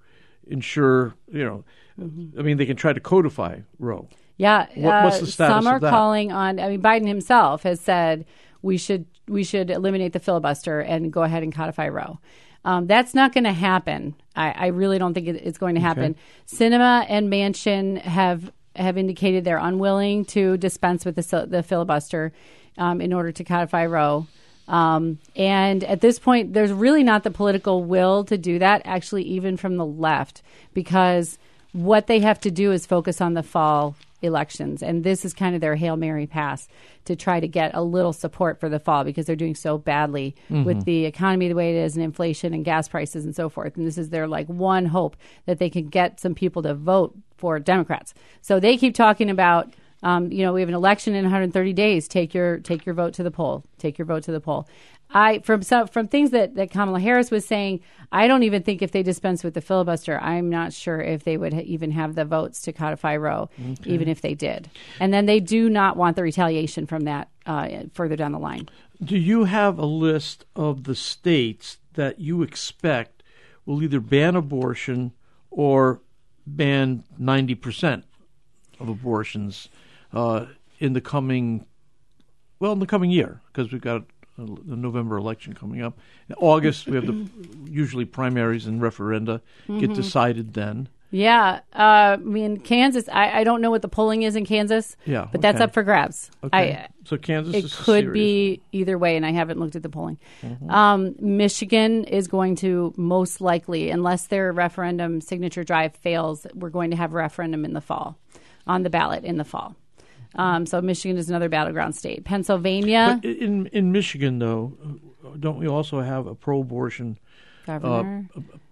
ensure, 0.47 1.15
you 1.31 1.45
know, 1.45 1.65
mm-hmm. 2.00 2.38
I 2.38 2.43
mean, 2.43 2.57
they 2.57 2.67
can 2.67 2.76
try 2.76 2.93
to 2.93 3.00
codify 3.00 3.61
Roe. 3.79 4.09
Yeah, 4.37 4.67
what, 4.75 5.05
what's 5.05 5.21
the 5.21 5.26
status 5.26 5.55
some 5.55 5.67
are 5.67 5.76
of 5.76 5.83
that? 5.83 5.91
calling 5.91 6.31
on. 6.31 6.61
I 6.61 6.69
mean, 6.69 6.83
Biden 6.83 7.07
himself 7.07 7.62
has 7.62 7.81
said 7.81 8.26
we 8.62 8.76
should 8.76 9.07
we 9.29 9.45
should 9.45 9.71
eliminate 9.71 10.12
the 10.12 10.21
filibuster 10.21 10.81
and 10.81 11.12
go 11.12 11.23
ahead 11.23 11.43
and 11.43 11.55
codify 11.55 11.88
Roe. 11.88 12.19
Um, 12.65 12.87
that's 12.87 13.15
not 13.15 13.33
going 13.33 13.45
to 13.45 13.53
happen. 13.53 14.15
I, 14.35 14.50
I, 14.50 14.67
really 14.69 14.99
don't 14.99 15.15
think 15.15 15.29
it's 15.29 15.57
going 15.57 15.76
to 15.76 15.81
happen. 15.81 16.12
Okay. 16.12 16.21
Sinema 16.49 17.07
and 17.09 17.31
Manchin 17.33 18.00
have 18.03 18.53
have 18.75 18.99
indicated 18.99 19.45
they're 19.45 19.57
unwilling 19.57 20.25
to 20.26 20.57
dispense 20.57 21.05
with 21.05 21.15
the, 21.15 21.47
the 21.49 21.62
filibuster 21.62 22.33
um, 22.76 23.00
in 23.00 23.12
order 23.12 23.33
to 23.33 23.45
codify 23.45 23.87
Roe. 23.87 24.26
Um, 24.68 25.18
and 25.35 25.85
at 25.85 26.00
this 26.00 26.18
point, 26.18 26.52
there's 26.52 26.73
really 26.73 27.04
not 27.04 27.23
the 27.23 27.30
political 27.30 27.85
will 27.85 28.25
to 28.25 28.37
do 28.37 28.58
that, 28.58 28.82
actually, 28.85 29.23
even 29.23 29.56
from 29.56 29.76
the 29.76 29.87
left, 29.87 30.42
because 30.75 31.38
what 31.73 32.06
they 32.06 32.20
have 32.20 32.40
to 32.40 32.50
do 32.50 32.73
is 32.73 32.87
focus 32.87 33.20
on 33.20 33.35
the 33.35 33.42
fall 33.42 33.96
elections. 34.22 34.83
And 34.83 35.05
this 35.05 35.24
is 35.24 35.33
kind 35.33 35.55
of 35.55 35.61
their 35.61 35.76
Hail 35.76 35.96
Mary 35.96 36.26
pass 36.26 36.68
to 37.05 37.14
try 37.14 37.38
to 37.38 37.46
get 37.46 37.74
a 37.74 37.83
little 37.83 38.12
support 38.12 38.59
for 38.59 38.68
the 38.68 38.81
fall 38.81 39.05
because 39.05 39.26
they're 39.26 39.37
doing 39.37 39.55
so 39.55 39.79
badly 39.79 40.35
mm-hmm. 40.50 40.64
with 40.64 40.85
the 40.85 41.05
economy 41.05 41.48
the 41.48 41.55
way 41.55 41.76
it 41.76 41.81
is 41.81 41.94
and 41.94 42.05
inflation 42.05 42.55
and 42.55 42.64
gas 42.64 42.88
prices 42.88 43.24
and 43.24 43.37
so 43.37 43.48
forth. 43.48 43.76
And 43.76 43.87
this 43.87 43.98
is 43.98 44.11
their 44.11 44.26
like 44.26 44.46
one 44.48 44.87
hope 44.87 45.16
that 45.44 45.59
they 45.59 45.70
can 45.70 45.88
get 45.88 46.18
some 46.18 46.35
people 46.35 46.62
to 46.62 46.74
vote 46.74 47.14
for 47.37 47.59
Democrats. 47.59 48.14
So 48.40 48.59
they 48.59 48.76
keep 48.76 48.94
talking 48.94 49.31
about 49.31 49.72
um, 50.07 50.31
you 50.31 50.45
know, 50.45 50.53
we 50.53 50.61
have 50.61 50.69
an 50.69 50.75
election 50.75 51.16
in 51.16 51.25
130 51.25 51.73
days. 51.73 52.07
Take 52.07 52.33
your 52.33 52.59
take 52.59 52.87
your 52.87 52.95
vote 52.95 53.12
to 53.14 53.25
the 53.25 53.31
poll. 53.33 53.64
Take 53.77 53.99
your 53.99 54.07
vote 54.07 54.23
to 54.25 54.33
the 54.33 54.40
poll. 54.40 54.69
I 55.11 55.40
from 55.40 55.62
some 55.62 55.88
from 55.88 56.07
things 56.07 56.31
that, 56.31 56.55
that 56.55 56.71
Kamala 56.71 57.01
Harris 57.01 57.33
was 57.33 57.45
saying, 57.45 57.81
I 58.12 58.29
don't 58.29 58.45
even 58.45 58.62
think 58.62 58.83
if 58.83 58.92
they 58.92 59.03
dispense 59.03 59.42
with 59.42 59.55
the 59.55 59.61
filibuster, 59.61 60.21
I'm 60.21 60.49
not 60.49 60.73
sure 60.73 61.01
if 61.01 61.25
they 61.25 61.37
would 61.37 61.53
ha- 61.53 61.62
even 61.64 61.90
have 61.90 62.14
the 62.14 62.25
votes 62.25 62.62
to 62.62 62.73
codify 62.73 63.16
Roe, 63.16 63.51
okay. 63.59 63.90
even 63.90 64.07
if 64.07 64.21
they 64.21 64.35
did. 64.35 64.71
And 65.01 65.12
then 65.12 65.27
they 65.27 65.40
do 65.40 65.69
not 65.69 65.97
want 65.97 66.14
the 66.14 66.23
retaliation 66.23 66.87
from 66.87 67.03
that 67.03 67.29
uh, 67.45 67.69
further 67.92 68.14
down 68.14 68.31
the 68.31 68.38
line. 68.38 68.69
Do 69.03 69.19
you 69.19 69.45
have 69.45 69.77
a 69.77 69.87
list 69.87 70.45
of 70.55 70.85
the 70.85 70.95
states 70.95 71.79
that 71.95 72.21
you 72.21 72.42
expect 72.42 73.25
will 73.64 73.83
either 73.83 73.99
ban 73.99 74.37
abortion 74.37 75.14
or 75.51 76.01
ban 76.47 77.03
90 77.19 77.57
percent 77.57 78.05
of 78.79 78.88
abortions? 78.88 79.69
Uh, 80.12 80.47
in 80.79 80.92
the 80.92 81.01
coming, 81.01 81.66
well, 82.61 82.73
in 82.73 82.79
the 82.79 82.87
coming 82.87 83.11
year, 83.11 83.40
because 83.49 83.73
we've 83.73 83.81
got 83.81 84.05
the 84.38 84.77
November 84.77 85.16
election 85.16 85.55
coming 85.55 85.83
up. 85.83 85.99
In 86.29 86.35
August, 86.37 86.87
we 86.87 86.97
have 86.97 87.07
the 87.07 87.29
usually 87.71 88.05
primaries 88.05 88.66
and 88.66 88.81
referenda 88.81 89.40
mm-hmm. 89.69 89.79
get 89.79 89.95
decided 89.95 90.55
then. 90.55 90.88
Yeah, 91.11 91.61
uh, 91.73 91.79
I 91.79 92.16
mean 92.16 92.59
Kansas. 92.59 93.09
I, 93.11 93.40
I 93.40 93.45
don't 93.45 93.61
know 93.61 93.71
what 93.71 93.81
the 93.81 93.88
polling 93.88 94.23
is 94.23 94.35
in 94.35 94.45
Kansas. 94.45 94.97
Yeah, 95.07 95.29
but 95.31 95.38
okay. 95.38 95.40
that's 95.40 95.61
up 95.61 95.73
for 95.73 95.85
grabs. 95.85 96.31
Okay. 96.42 96.73
I, 96.75 96.88
so 97.05 97.16
Kansas. 97.16 97.55
It 97.55 97.73
could 97.73 98.12
be 98.12 98.61
either 98.73 98.99
way, 98.99 99.16
and 99.16 99.25
I 99.25 99.31
haven't 99.31 99.61
looked 99.61 99.77
at 99.77 99.83
the 99.83 99.88
polling. 99.88 100.19
Mm-hmm. 100.42 100.69
Um, 100.69 101.14
Michigan 101.21 102.05
is 102.05 102.27
going 102.27 102.57
to 102.57 102.92
most 102.97 103.40
likely, 103.40 103.90
unless 103.90 104.27
their 104.27 104.53
referendum 104.53 105.21
signature 105.21 105.62
drive 105.62 105.95
fails, 105.95 106.47
we're 106.55 106.71
going 106.71 106.90
to 106.90 106.97
have 106.97 107.12
a 107.12 107.16
referendum 107.16 107.64
in 107.64 107.73
the 107.73 107.81
fall, 107.81 108.19
on 108.66 108.83
the 108.83 108.90
ballot 108.90 109.25
in 109.25 109.37
the 109.37 109.45
fall. 109.45 109.77
Um, 110.37 110.66
so 110.66 110.81
Michigan 110.81 111.16
is 111.16 111.29
another 111.29 111.49
battleground 111.49 111.96
state. 111.96 112.25
Pennsylvania. 112.25 113.18
But 113.22 113.31
in 113.31 113.66
in 113.68 113.92
Michigan, 113.92 114.38
though, 114.38 114.77
don't 115.38 115.59
we 115.59 115.66
also 115.66 116.01
have 116.01 116.27
a 116.27 116.35
pro-abortion 116.35 117.18
uh, 117.68 118.05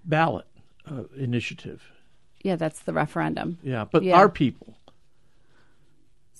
ballot 0.04 0.46
uh, 0.90 1.04
initiative? 1.16 1.82
Yeah, 2.42 2.56
that's 2.56 2.80
the 2.80 2.92
referendum. 2.92 3.58
Yeah, 3.62 3.86
but 3.90 4.02
yeah. 4.02 4.16
our 4.16 4.28
people. 4.28 4.76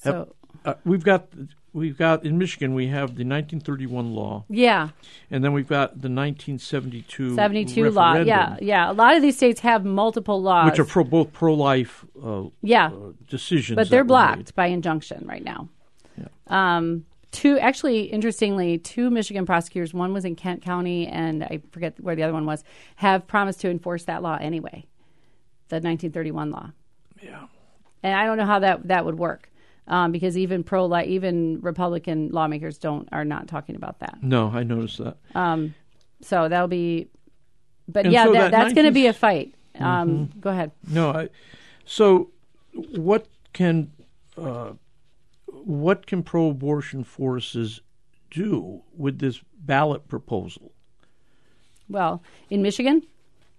Have, 0.02 0.14
so 0.14 0.34
uh, 0.64 0.74
we've 0.84 1.04
got 1.04 1.28
we've 1.74 1.98
got 1.98 2.24
in 2.24 2.38
Michigan 2.38 2.72
we 2.72 2.87
have 2.87 3.08
the 3.08 3.24
1931 3.24 4.14
law. 4.14 4.44
Yeah. 4.48 4.90
And 5.30 5.44
then 5.44 5.52
we've 5.52 5.68
got 5.68 5.90
the 5.90 6.08
1972 6.08 7.34
72 7.34 7.90
law. 7.90 8.14
Yeah, 8.14 8.56
yeah. 8.62 8.90
A 8.90 8.94
lot 8.94 9.16
of 9.16 9.22
these 9.22 9.37
states 9.37 9.60
have 9.60 9.84
multiple 9.84 10.40
laws 10.40 10.70
which 10.70 10.78
are 10.78 10.84
pro, 10.84 11.04
both 11.04 11.32
pro-life 11.32 12.06
uh, 12.24 12.44
yeah. 12.62 12.87
Uh, 12.87 13.12
decisions. 13.28 13.76
But 13.76 13.90
they're 13.90 14.04
blocked 14.04 14.54
by 14.54 14.66
injunction 14.66 15.26
right 15.26 15.44
now. 15.44 15.68
Yeah. 16.16 16.28
Um, 16.46 17.04
two 17.32 17.58
actually 17.58 18.02
interestingly 18.02 18.78
two 18.78 19.10
michigan 19.10 19.44
prosecutors 19.44 19.92
one 19.92 20.12
was 20.12 20.24
in 20.24 20.37
kent 20.37 20.62
county 20.62 21.08
and 21.08 21.42
i 21.42 21.60
forget 21.72 21.98
where 21.98 22.14
the 22.14 22.22
other 22.22 22.32
one 22.32 22.46
was 22.46 22.62
have 22.94 23.26
promised 23.26 23.60
to 23.60 23.68
enforce 23.68 24.04
that 24.04 24.22
law 24.22 24.38
anyway 24.40 24.87
the 25.68 25.74
1931 25.74 26.52
law 26.52 26.70
yeah 27.20 27.46
and 28.04 28.14
i 28.14 28.24
don't 28.24 28.37
know 28.37 28.46
how 28.46 28.60
that 28.60 28.87
that 28.87 29.04
would 29.04 29.18
work 29.18 29.50
um, 29.86 30.12
because 30.12 30.36
even 30.36 30.62
pro 30.64 30.86
life, 30.86 31.06
even 31.08 31.60
Republican 31.60 32.30
lawmakers 32.30 32.78
don't 32.78 33.08
are 33.12 33.24
not 33.24 33.48
talking 33.48 33.76
about 33.76 33.98
that. 34.00 34.18
No, 34.22 34.50
I 34.52 34.62
noticed 34.62 34.98
that. 34.98 35.16
Um, 35.34 35.74
so 36.20 36.48
that'll 36.48 36.68
be, 36.68 37.08
but 37.88 38.06
and 38.06 38.12
yeah, 38.12 38.24
so 38.24 38.32
that, 38.32 38.38
that 38.38 38.50
that's 38.50 38.68
19... 38.68 38.74
going 38.74 38.86
to 38.86 38.92
be 38.92 39.06
a 39.06 39.12
fight. 39.12 39.54
Um, 39.78 39.84
mm-hmm. 40.28 40.40
Go 40.40 40.50
ahead. 40.50 40.70
No, 40.88 41.10
I, 41.10 41.28
so 41.84 42.30
what 42.72 43.26
can 43.52 43.90
uh, 44.36 44.72
what 45.46 46.06
can 46.06 46.22
pro-abortion 46.22 47.04
forces 47.04 47.80
do 48.30 48.82
with 48.96 49.18
this 49.18 49.40
ballot 49.58 50.08
proposal? 50.08 50.72
Well, 51.88 52.22
in 52.50 52.62
Michigan. 52.62 53.02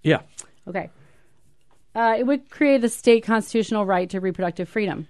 Yeah. 0.03 0.21
Okay. 0.67 0.89
Uh, 1.93 2.15
it 2.17 2.23
would 2.25 2.49
create 2.49 2.83
a 2.83 2.89
state 2.89 3.23
constitutional 3.23 3.85
right 3.85 4.09
to 4.09 4.19
reproductive 4.19 4.67
freedom 4.67 5.07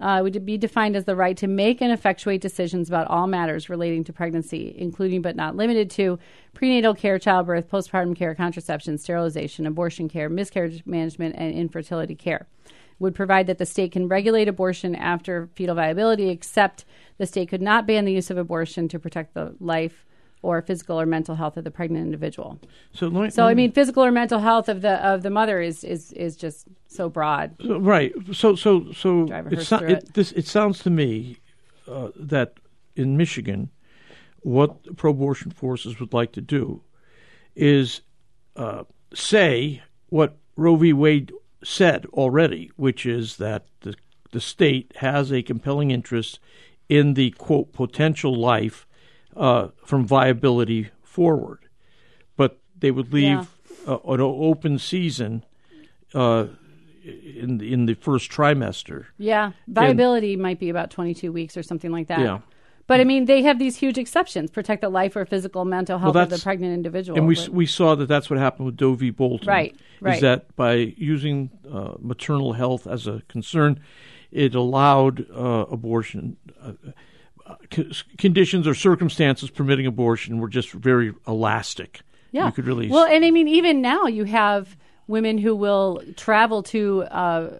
uh, 0.00 0.20
would 0.22 0.44
be 0.44 0.56
defined 0.56 0.96
as 0.96 1.04
the 1.04 1.16
right 1.16 1.36
to 1.36 1.46
make 1.46 1.80
and 1.80 1.92
effectuate 1.92 2.40
decisions 2.40 2.88
about 2.88 3.08
all 3.08 3.26
matters 3.26 3.68
relating 3.68 4.04
to 4.04 4.12
pregnancy, 4.12 4.74
including 4.76 5.22
but 5.22 5.36
not 5.36 5.56
limited 5.56 5.90
to 5.90 6.18
prenatal 6.54 6.94
care, 6.94 7.18
childbirth, 7.18 7.68
postpartum 7.68 8.14
care, 8.14 8.34
contraception, 8.34 8.98
sterilization, 8.98 9.66
abortion 9.66 10.08
care, 10.08 10.28
miscarriage 10.28 10.82
management, 10.86 11.34
and 11.36 11.54
infertility 11.54 12.14
care. 12.14 12.46
Would 13.00 13.14
provide 13.14 13.46
that 13.46 13.58
the 13.58 13.66
state 13.66 13.92
can 13.92 14.08
regulate 14.08 14.48
abortion 14.48 14.96
after 14.96 15.48
fetal 15.54 15.76
viability, 15.76 16.30
except 16.30 16.84
the 17.16 17.26
state 17.26 17.48
could 17.48 17.62
not 17.62 17.86
ban 17.86 18.04
the 18.04 18.12
use 18.12 18.30
of 18.30 18.38
abortion 18.38 18.88
to 18.88 18.98
protect 18.98 19.34
the 19.34 19.54
life, 19.60 20.04
or 20.42 20.62
physical 20.62 21.00
or 21.00 21.06
mental 21.06 21.34
health 21.34 21.56
of 21.56 21.64
the 21.64 21.70
pregnant 21.70 22.04
individual. 22.04 22.60
So, 22.92 23.10
me, 23.10 23.30
so 23.30 23.46
I 23.46 23.54
mean, 23.54 23.72
physical 23.72 24.04
or 24.04 24.12
mental 24.12 24.40
health 24.40 24.68
of 24.68 24.82
the 24.82 25.04
of 25.04 25.22
the 25.22 25.30
mother 25.30 25.60
is 25.60 25.84
is 25.84 26.12
is 26.12 26.36
just 26.36 26.66
so 26.86 27.08
broad. 27.08 27.54
right. 27.64 28.12
So 28.32 28.54
so 28.54 28.92
so 28.92 29.26
it's 29.50 29.70
not, 29.70 29.82
it, 29.84 29.90
it. 29.90 30.14
this. 30.14 30.32
It 30.32 30.46
sounds 30.46 30.80
to 30.80 30.90
me 30.90 31.38
uh, 31.88 32.08
that 32.16 32.54
in 32.96 33.16
Michigan, 33.16 33.70
what 34.40 34.96
pro-abortion 34.96 35.50
forces 35.50 36.00
would 36.00 36.12
like 36.12 36.32
to 36.32 36.40
do 36.40 36.82
is 37.54 38.02
uh, 38.56 38.84
say 39.14 39.82
what 40.08 40.36
Roe 40.56 40.76
v. 40.76 40.92
Wade 40.92 41.32
said 41.64 42.06
already, 42.06 42.70
which 42.76 43.04
is 43.04 43.36
that 43.36 43.66
the 43.80 43.94
the 44.30 44.40
state 44.40 44.92
has 44.96 45.32
a 45.32 45.42
compelling 45.42 45.90
interest 45.90 46.38
in 46.88 47.14
the 47.14 47.30
quote 47.32 47.72
potential 47.72 48.34
life 48.34 48.86
uh, 49.36 49.68
from 49.84 50.06
viability 50.06 50.90
forward, 51.02 51.60
but 52.36 52.58
they 52.78 52.90
would 52.90 53.12
leave 53.12 53.48
Yeah. 53.86 53.94
uh, 53.94 53.98
an 54.12 54.20
open 54.20 54.78
season 54.78 55.44
uh, 56.14 56.46
in 57.04 57.60
in 57.60 57.86
the 57.86 57.94
first 57.94 58.30
trimester. 58.30 59.06
Yeah, 59.18 59.52
viability 59.66 60.36
might 60.36 60.58
be 60.58 60.68
about 60.68 60.90
22 60.90 61.32
weeks 61.32 61.56
or 61.56 61.62
something 61.62 61.90
like 61.92 62.08
that. 62.08 62.20
Yeah. 62.20 62.38
But 62.86 63.00
I 63.00 63.04
mean, 63.04 63.26
they 63.26 63.42
have 63.42 63.58
these 63.58 63.76
huge 63.76 63.98
exceptions: 63.98 64.50
protect 64.50 64.80
the 64.80 64.88
life 64.88 65.14
or 65.14 65.26
physical, 65.26 65.66
mental 65.66 65.98
health 65.98 66.16
of 66.16 66.30
the 66.30 66.38
pregnant 66.38 66.72
individual. 66.72 67.18
And 67.18 67.26
we 67.28 67.34
But- 67.34 67.50
we 67.50 67.66
saw 67.66 67.94
that 67.94 68.06
that's 68.06 68.30
what 68.30 68.38
happened 68.38 68.64
with 68.66 68.76
Doe 68.78 68.94
v. 68.94 69.10
Bolton. 69.10 69.46
Right, 69.46 69.76
right. 70.00 70.14
Is 70.14 70.20
that 70.22 70.56
by 70.56 70.94
using 70.96 71.50
uh, 71.70 71.94
maternal 72.00 72.54
health 72.54 72.86
as 72.86 73.06
a 73.06 73.20
concern, 73.28 73.80
it 74.30 74.54
allowed 74.54 75.26
uh, 75.30 75.66
abortion. 75.70 76.38
Uh, 76.62 76.72
conditions 78.18 78.66
or 78.66 78.74
circumstances 78.74 79.50
permitting 79.50 79.86
abortion 79.86 80.38
were 80.38 80.48
just 80.48 80.70
very 80.72 81.12
elastic. 81.26 82.00
yeah, 82.32 82.46
You 82.46 82.52
could 82.52 82.66
really. 82.66 82.88
well, 82.88 83.06
and 83.06 83.24
I 83.24 83.30
mean, 83.30 83.48
even 83.48 83.80
now 83.80 84.06
you 84.06 84.24
have 84.24 84.76
women 85.06 85.38
who 85.38 85.56
will 85.56 86.02
travel 86.16 86.62
to 86.62 87.02
uh, 87.04 87.50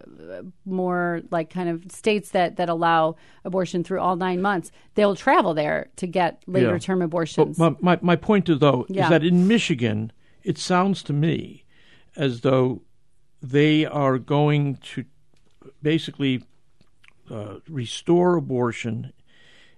more 0.65 1.21
like 1.31 1.49
kind 1.49 1.67
of 1.69 1.91
states 1.91 2.29
that 2.31 2.57
that 2.57 2.69
allow 2.69 3.15
abortion 3.43 3.83
through 3.83 3.99
all 3.99 4.15
nine 4.15 4.39
months. 4.41 4.71
They'll 4.93 5.15
travel 5.15 5.53
there 5.55 5.89
to 5.95 6.05
get 6.05 6.43
later 6.45 6.73
Yeah. 6.73 6.77
term 6.77 6.99
But 6.99 7.05
abortions. 7.05 7.57
my, 7.57 7.75
my, 7.81 7.97
my 8.01 8.15
point, 8.15 8.45
though, 8.59 8.85
Yeah. 8.89 9.05
is 9.05 9.09
that 9.09 9.23
in 9.23 9.47
Michigan, 9.47 10.11
it 10.43 10.57
sounds 10.59 11.01
to 11.03 11.13
me 11.13 11.63
as 12.15 12.41
though 12.41 12.81
they 13.41 13.85
are 13.85 14.19
going 14.19 14.75
to 14.93 15.05
basically 15.81 16.43
uh, 17.31 17.55
restore 17.67 18.35
abortion 18.35 19.13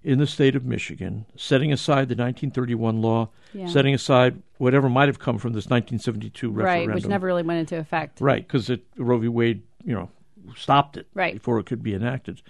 in 0.04 0.18
the 0.20 0.26
state 0.28 0.56
of 0.56 0.66
Michigan, 0.66 1.26
setting 1.36 1.72
aside 1.72 2.10
the 2.10 2.16
1931 2.16 3.02
law, 3.02 3.30
Yeah. 3.54 3.68
setting 3.68 3.94
aside 3.94 4.42
whatever 4.58 4.90
might 4.90 5.08
have 5.10 5.20
come 5.20 5.38
from 5.38 5.54
this 5.54 5.70
1972 5.70 6.50
referendum. 6.50 6.88
right, 6.90 6.96
which 6.96 7.06
never 7.08 7.28
really 7.28 7.44
went 7.44 7.60
into 7.60 7.78
effect. 7.78 8.20
Right, 8.22 8.46
because 8.48 8.72
Roe 8.98 9.18
v. 9.20 9.28
Wade, 9.28 9.62
you 9.84 9.94
know, 9.94 10.10
stopped 10.56 10.98
it 10.98 11.08
Right. 11.14 11.34
before 11.34 11.60
it 11.60 11.66
could 11.66 11.84
be 11.84 11.94
enacted. 11.94 12.42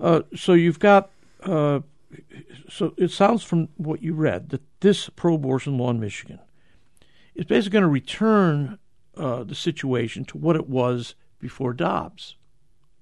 Uh, 0.00 0.22
so 0.36 0.52
you've 0.52 0.78
got. 0.78 1.10
Uh, 1.42 1.80
so 2.68 2.94
it 2.96 3.10
sounds 3.10 3.42
from 3.42 3.68
what 3.76 4.00
you 4.02 4.14
read 4.14 4.50
that 4.50 4.62
this 4.80 5.08
pro-abortion 5.08 5.76
law 5.76 5.90
in 5.90 5.98
Michigan 5.98 6.38
is 7.34 7.44
basically 7.44 7.72
going 7.72 7.82
to 7.82 7.88
return 7.88 8.78
uh, 9.16 9.42
the 9.44 9.54
situation 9.54 10.24
to 10.26 10.38
what 10.38 10.54
it 10.56 10.68
was 10.68 11.14
before 11.40 11.72
Dobbs. 11.72 12.36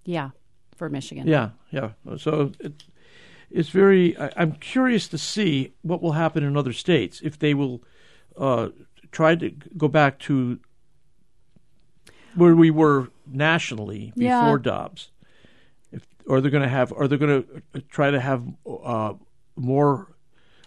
Yeah, 0.05 0.31
for 0.77 0.89
Michigan. 0.89 1.27
Yeah, 1.27 1.51
yeah. 1.71 1.91
So 2.17 2.53
it, 2.61 2.85
it's 3.55 3.69
very. 3.69 4.17
I, 4.19 4.31
I'm 4.37 4.53
curious 4.53 5.09
to 5.09 5.19
see 5.19 5.73
what 5.83 6.03
will 6.03 6.13
happen 6.13 6.43
in 6.43 6.57
other 6.57 6.73
states 6.73 7.21
if 7.23 7.39
they 7.39 7.55
will 7.55 7.83
uh, 8.37 8.69
try 9.11 9.35
to 9.35 9.51
go 9.77 9.89
back 9.89 10.19
to 10.21 10.59
where 12.35 12.55
we 12.55 12.71
were 12.71 13.09
nationally 13.27 14.13
before 14.17 14.57
Yeah. 14.57 14.59
Dobbs. 14.63 15.11
If, 15.91 16.07
are 16.29 16.41
they 16.41 16.51
going 16.51 16.63
to 16.63 16.69
have? 16.69 16.93
Are 16.93 17.07
they 17.09 17.17
going 17.17 17.43
to 17.73 17.81
try 17.83 18.11
to 18.11 18.21
have 18.21 18.43
uh, 18.67 19.15
more 19.57 20.15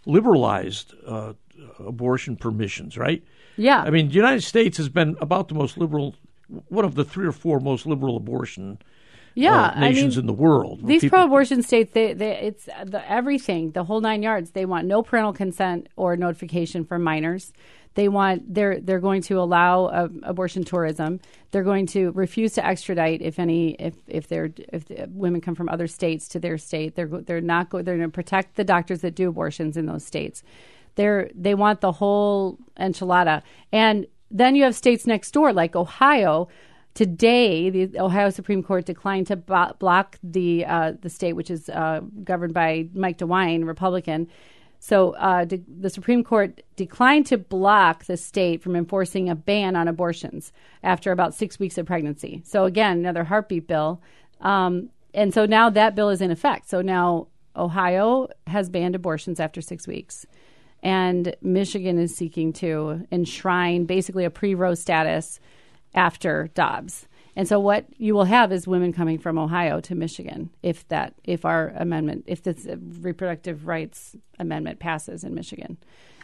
liberalized 0.06 0.94
uh, 1.06 1.34
abortion 1.80 2.36
permissions? 2.36 2.98
Right. 2.98 3.24
Yeah. 3.58 3.82
I 3.82 3.90
mean, 3.90 4.10
the 4.10 4.14
United 4.14 4.42
States 4.44 4.78
has 4.78 4.90
been 4.90 5.18
about 5.22 5.48
the 5.48 5.56
most 5.56 5.78
liberal, 5.78 6.16
one 6.68 6.86
of 6.86 6.96
the 6.96 7.06
three 7.06 7.26
or 7.26 7.32
four 7.32 7.60
most 7.60 7.86
liberal 7.86 8.18
abortion 8.18 8.80
yeah, 9.36 9.74
uh, 9.76 9.80
nations 9.82 10.18
I 10.18 10.22
mean, 10.22 10.24
in 10.24 10.28
the 10.28 10.42
world. 10.42 10.86
These 10.86 11.02
people- 11.02 11.20
pro-abortion 11.20 11.62
states, 11.62 11.92
they, 11.94 12.14
they, 12.14 12.38
it's 12.38 12.66
the, 12.66 13.04
everything, 13.10 13.72
the 13.72 13.84
whole 13.84 14.02
nine 14.02 14.24
yards. 14.24 14.52
They 14.52 14.66
want 14.66 14.88
no 14.88 15.04
parental 15.04 15.34
consent 15.34 15.90
or 15.96 16.16
notification 16.16 16.86
for 16.86 16.98
minors. 16.98 17.54
They 17.96 18.10
want 18.10 18.54
they're 18.54 18.82
they're 18.82 19.00
going 19.00 19.22
to 19.24 19.40
allow 19.40 19.86
uh, 19.86 20.10
abortion 20.24 20.66
tourism. 20.66 21.22
They're 21.52 21.64
going 21.64 21.86
to 21.88 22.12
refuse 22.12 22.54
to 22.54 22.66
extradite 22.66 23.22
if 23.22 23.40
any 23.40 23.72
if 23.76 23.96
if 24.08 24.28
they're 24.28 24.50
if 24.74 24.86
the 24.86 25.08
women 25.10 25.40
come 25.40 25.56
from 25.56 25.70
other 25.70 25.88
states 25.88 26.28
to 26.30 26.40
their 26.40 26.58
state. 26.58 26.96
They're 26.96 27.08
they're 27.08 27.40
not 27.40 27.70
go, 27.70 27.82
they're 27.82 27.96
going 27.96 28.10
to 28.10 28.14
protect 28.14 28.56
the 28.56 28.66
doctors 28.66 29.00
that 29.00 29.16
do 29.16 29.30
abortions 29.30 29.78
in 29.78 29.86
those 29.86 30.06
states. 30.06 30.44
They're 30.96 31.30
they 31.34 31.56
want 31.56 31.80
the 31.80 31.94
whole 31.94 32.58
enchilada. 32.78 33.44
And 33.72 34.08
then 34.30 34.56
you 34.56 34.64
have 34.64 34.76
states 34.76 35.08
next 35.08 35.32
door 35.32 35.54
like 35.54 35.76
Ohio 35.76 36.50
Today, 36.96 37.70
the 37.70 38.00
Ohio 38.00 38.30
Supreme 38.30 38.64
Court 38.64 38.86
declined 38.86 39.28
to 39.28 39.36
block 39.36 40.18
the 40.24 40.66
uh, 40.66 40.94
the 41.02 41.10
state, 41.10 41.34
which 41.34 41.52
is 41.52 41.70
uh, 41.70 42.00
governed 42.24 42.54
by 42.54 42.88
Mike 42.94 43.18
DeWine, 43.18 43.68
Republican. 43.68 44.28
So 44.80 45.12
uh, 45.16 45.44
de- 45.44 45.64
the 45.68 45.90
Supreme 45.90 46.24
Court 46.24 46.62
declined 46.78 47.26
to 47.28 47.38
block 47.38 48.06
the 48.06 48.16
state 48.16 48.62
from 48.64 48.76
enforcing 48.76 49.30
a 49.30 49.36
ban 49.36 49.76
on 49.76 49.90
abortions 49.90 50.54
after 50.84 51.12
about 51.12 51.34
six 51.34 51.60
weeks 51.60 51.78
of 51.78 51.86
pregnancy. 51.86 52.42
So 52.46 52.64
again, 52.64 53.00
another 53.00 53.26
heartbeat 53.26 53.68
bill. 53.68 54.02
Um, 54.40 54.90
and 55.14 55.34
so 55.34 55.46
now 55.46 55.70
that 55.70 55.96
bill 55.96 56.10
is 56.10 56.22
in 56.22 56.32
effect. 56.32 56.70
So 56.70 56.82
now 56.82 57.28
Ohio 57.58 58.30
has 58.48 58.70
banned 58.70 58.96
abortions 58.96 59.40
after 59.40 59.62
six 59.62 59.88
weeks 59.88 60.26
and 60.84 61.36
Michigan 61.42 61.98
is 61.98 62.16
seeking 62.16 62.54
to 62.54 63.06
enshrine 63.12 63.86
basically 63.86 64.24
a 64.24 64.30
pre-Roe 64.30 64.76
status 64.76 65.40
after 65.96 66.50
Dobbs. 66.54 67.08
And 67.38 67.48
so 67.48 67.60
what 67.60 67.86
you 67.98 68.14
will 68.14 68.26
have 68.26 68.52
is 68.52 68.66
women 68.68 68.94
coming 68.94 69.18
from 69.18 69.38
Ohio 69.38 69.82
to 69.82 69.96
Michigan 69.96 70.52
if 70.64 70.88
that 70.88 71.16
if 71.26 71.44
our 71.44 71.74
amendment 71.76 72.24
if 72.28 72.44
this 72.44 72.66
reproductive 73.02 73.68
rights 73.68 74.16
amendment 74.40 74.80
passes 74.80 75.24
in 75.24 75.34
Michigan. 75.36 75.78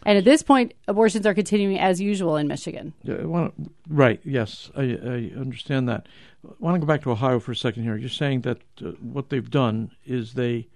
And 0.05 0.17
at 0.17 0.23
this 0.23 0.41
point 0.41 0.73
abortions 0.87 1.25
are 1.25 1.33
continuing 1.33 1.77
as 1.79 1.99
usual 1.99 2.37
in 2.37 2.47
Michigan. 2.47 2.93
Yeah, 3.03 3.23
wanna, 3.25 3.51
right, 3.89 4.21
yes, 4.23 4.71
I, 4.75 4.83
I 4.83 5.31
understand 5.37 5.89
that. 5.89 6.07
I 6.47 6.53
want 6.59 6.75
to 6.75 6.79
go 6.79 6.85
back 6.85 7.03
to 7.03 7.11
Ohio 7.11 7.39
for 7.39 7.51
a 7.51 7.55
second 7.55 7.83
here. 7.83 7.97
You're 7.97 8.09
saying 8.09 8.41
that 8.41 8.59
uh, 8.83 8.91
what 9.01 9.29
they've 9.29 9.49
done 9.49 9.91
is 10.05 10.33
they 10.33 10.67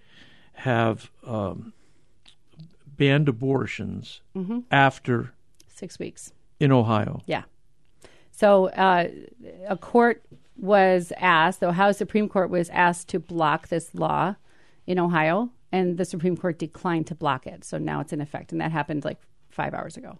have 0.53 1.09
um, 1.25 1.73
banned 2.85 3.27
abortions 3.29 4.21
after 4.69 5.33
6 5.69 5.97
weeks. 5.99 6.31
in 6.59 6.71
Ohio. 6.71 7.21
Yeah. 7.25 7.43
So 8.35 8.67
uh, 8.69 9.07
a 9.67 9.77
court 9.77 10.23
was 10.57 11.13
asked, 11.17 11.59
the 11.61 11.69
Ohio 11.69 11.91
Supreme 11.93 12.27
Court 12.27 12.49
was 12.49 12.69
asked 12.69 13.07
to 13.09 13.19
block 13.19 13.69
this 13.69 13.95
law 13.95 14.35
in 14.85 14.99
Ohio, 14.99 15.51
and 15.71 15.97
the 15.97 16.05
Supreme 16.05 16.35
Court 16.35 16.59
declined 16.59 17.07
to 17.07 17.15
block 17.15 17.47
it. 17.47 17.63
So 17.63 17.77
now 17.77 18.01
it's 18.01 18.11
in 18.13 18.19
effect, 18.21 18.51
and 18.51 18.59
that 18.61 18.71
happened 18.71 19.05
like 19.05 19.19
five 19.49 19.73
hours 19.73 19.95
ago. 19.95 20.19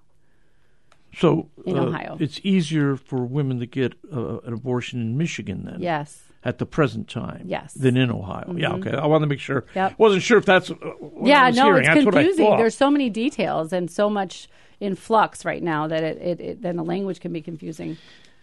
So 1.14 1.50
In 1.66 1.78
uh, 1.78 1.84
Ohio. 1.84 2.18
it's 2.20 2.40
easier 2.44 2.96
for 2.98 3.26
women 3.26 3.60
to 3.60 3.66
get 3.66 3.94
uh, 4.14 4.40
an 4.40 4.54
abortion 4.54 5.02
in 5.02 5.18
Michigan 5.18 5.64
then. 5.66 5.82
Yes. 5.82 6.22
At 6.44 6.60
the 6.60 6.66
present 6.66 7.08
time, 7.10 7.44
Yes. 7.48 7.74
Mm-hmm. 7.74 7.84
than 7.84 7.98
in 7.98 8.12
Ohio. 8.12 8.54
Yeah, 8.56 8.74
okay. 8.74 8.92
I 8.92 9.08
want 9.08 9.24
to 9.24 9.28
make 9.28 9.40
sure. 9.40 9.66
Yep. 9.76 9.98
Wasn't 9.98 10.22
sure 10.22 10.38
if 10.38 10.46
that's. 10.46 10.70
Uh, 10.70 10.76
yeah, 11.24 11.48
was 11.48 11.56
no, 11.56 11.64
hearing. 11.66 11.80
it's 11.86 11.88
That's 11.88 12.06
what 12.06 12.16
I 12.16 12.24
confusing. 12.24 12.58
There's 12.58 12.78
so 12.78 12.92
many 12.92 13.10
details 13.10 13.74
and 13.74 13.90
so 13.90 14.10
much 14.10 14.48
in 14.80 14.96
flux 14.96 15.46
right 15.46 15.64
now 15.64 15.88
that 15.88 16.04
it, 16.04 16.18
it, 16.22 16.40
it 16.42 16.62
then 16.62 16.76
the 16.76 16.84
language 16.84 17.20
can 17.20 17.32
be 17.32 17.42
confusing 17.42 17.98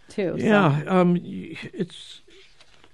too. 0.09 0.35
So- 0.39 0.45
Yeah, 0.45 0.83
um, 0.87 1.17
it's 1.23 2.21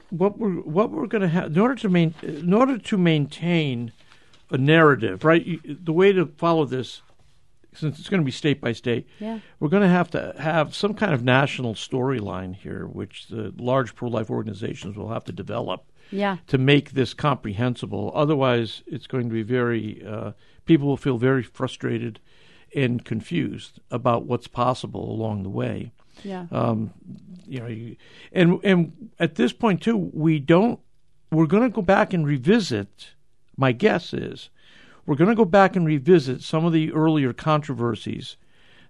what 0.10 0.38
we're 0.38 0.56
what 0.62 0.92
we're 0.92 1.08
going 1.08 1.22
to 1.22 1.28
have 1.28 1.46
in 1.48 1.60
order 1.60 1.76
to 1.76 1.90
main 1.90 2.14
in 2.24 2.54
order 2.54 2.78
to 2.78 2.98
maintain 2.98 3.92
a 4.52 4.58
narrative, 4.58 5.24
right? 5.24 5.46
You, 5.46 5.60
the 5.64 5.94
way 5.94 6.12
to 6.12 6.26
follow 6.26 6.66
this, 6.66 7.04
since 7.74 8.00
it's 8.00 8.10
going 8.10 8.22
to 8.22 8.26
be 8.26 8.32
state 8.32 8.60
by 8.60 8.72
state, 8.74 9.08
Yeah. 9.20 9.40
we're 9.60 9.70
going 9.70 9.84
to 9.84 9.90
have 9.90 10.10
to 10.12 10.34
have 10.40 10.74
some 10.74 10.96
kind 10.96 11.14
of 11.14 11.24
national 11.24 11.76
storyline 11.76 12.56
here, 12.56 12.88
which 12.88 13.28
the 13.28 13.54
large 13.60 13.94
pro-life 13.94 14.32
organizations 14.32 14.98
will 14.98 15.10
have 15.10 15.24
to 15.26 15.32
develop 15.32 15.84
Yeah. 16.10 16.38
to 16.48 16.58
make 16.58 16.92
this 16.94 17.14
comprehensible. 17.14 18.12
Otherwise, 18.16 18.82
it's 18.88 19.06
going 19.06 19.30
to 19.30 19.34
be 19.34 19.44
very 19.44 20.04
uh, 20.04 20.32
people 20.66 20.88
will 20.88 20.98
feel 20.98 21.20
very 21.20 21.44
frustrated 21.44 22.20
and 22.76 23.04
confused 23.06 23.80
about 23.92 24.26
what's 24.26 24.48
possible 24.48 25.12
along 25.12 25.44
the 25.44 25.50
way 25.50 25.92
Yeah. 26.24 26.46
um, 26.52 26.94
you 27.48 27.60
know, 27.60 27.68
you, 27.68 27.96
and 28.32 28.60
and 28.64 29.10
at 29.20 29.36
this 29.36 29.54
point 29.54 29.82
too, 29.82 29.98
we 30.14 30.40
don't. 30.40 30.80
We're 31.32 31.48
going 31.48 31.64
to 31.64 31.70
go 31.70 31.82
back 31.82 32.14
and 32.14 32.26
revisit. 32.26 33.12
My 33.58 33.72
guess 33.72 34.14
is 34.14 34.50
we're 35.06 35.16
going 35.16 35.30
to 35.30 35.36
go 35.36 35.46
back 35.46 35.76
and 35.76 35.86
revisit 35.86 36.42
some 36.44 36.66
of 36.66 36.74
the 36.74 36.92
earlier 36.92 37.34
controversies 37.34 38.38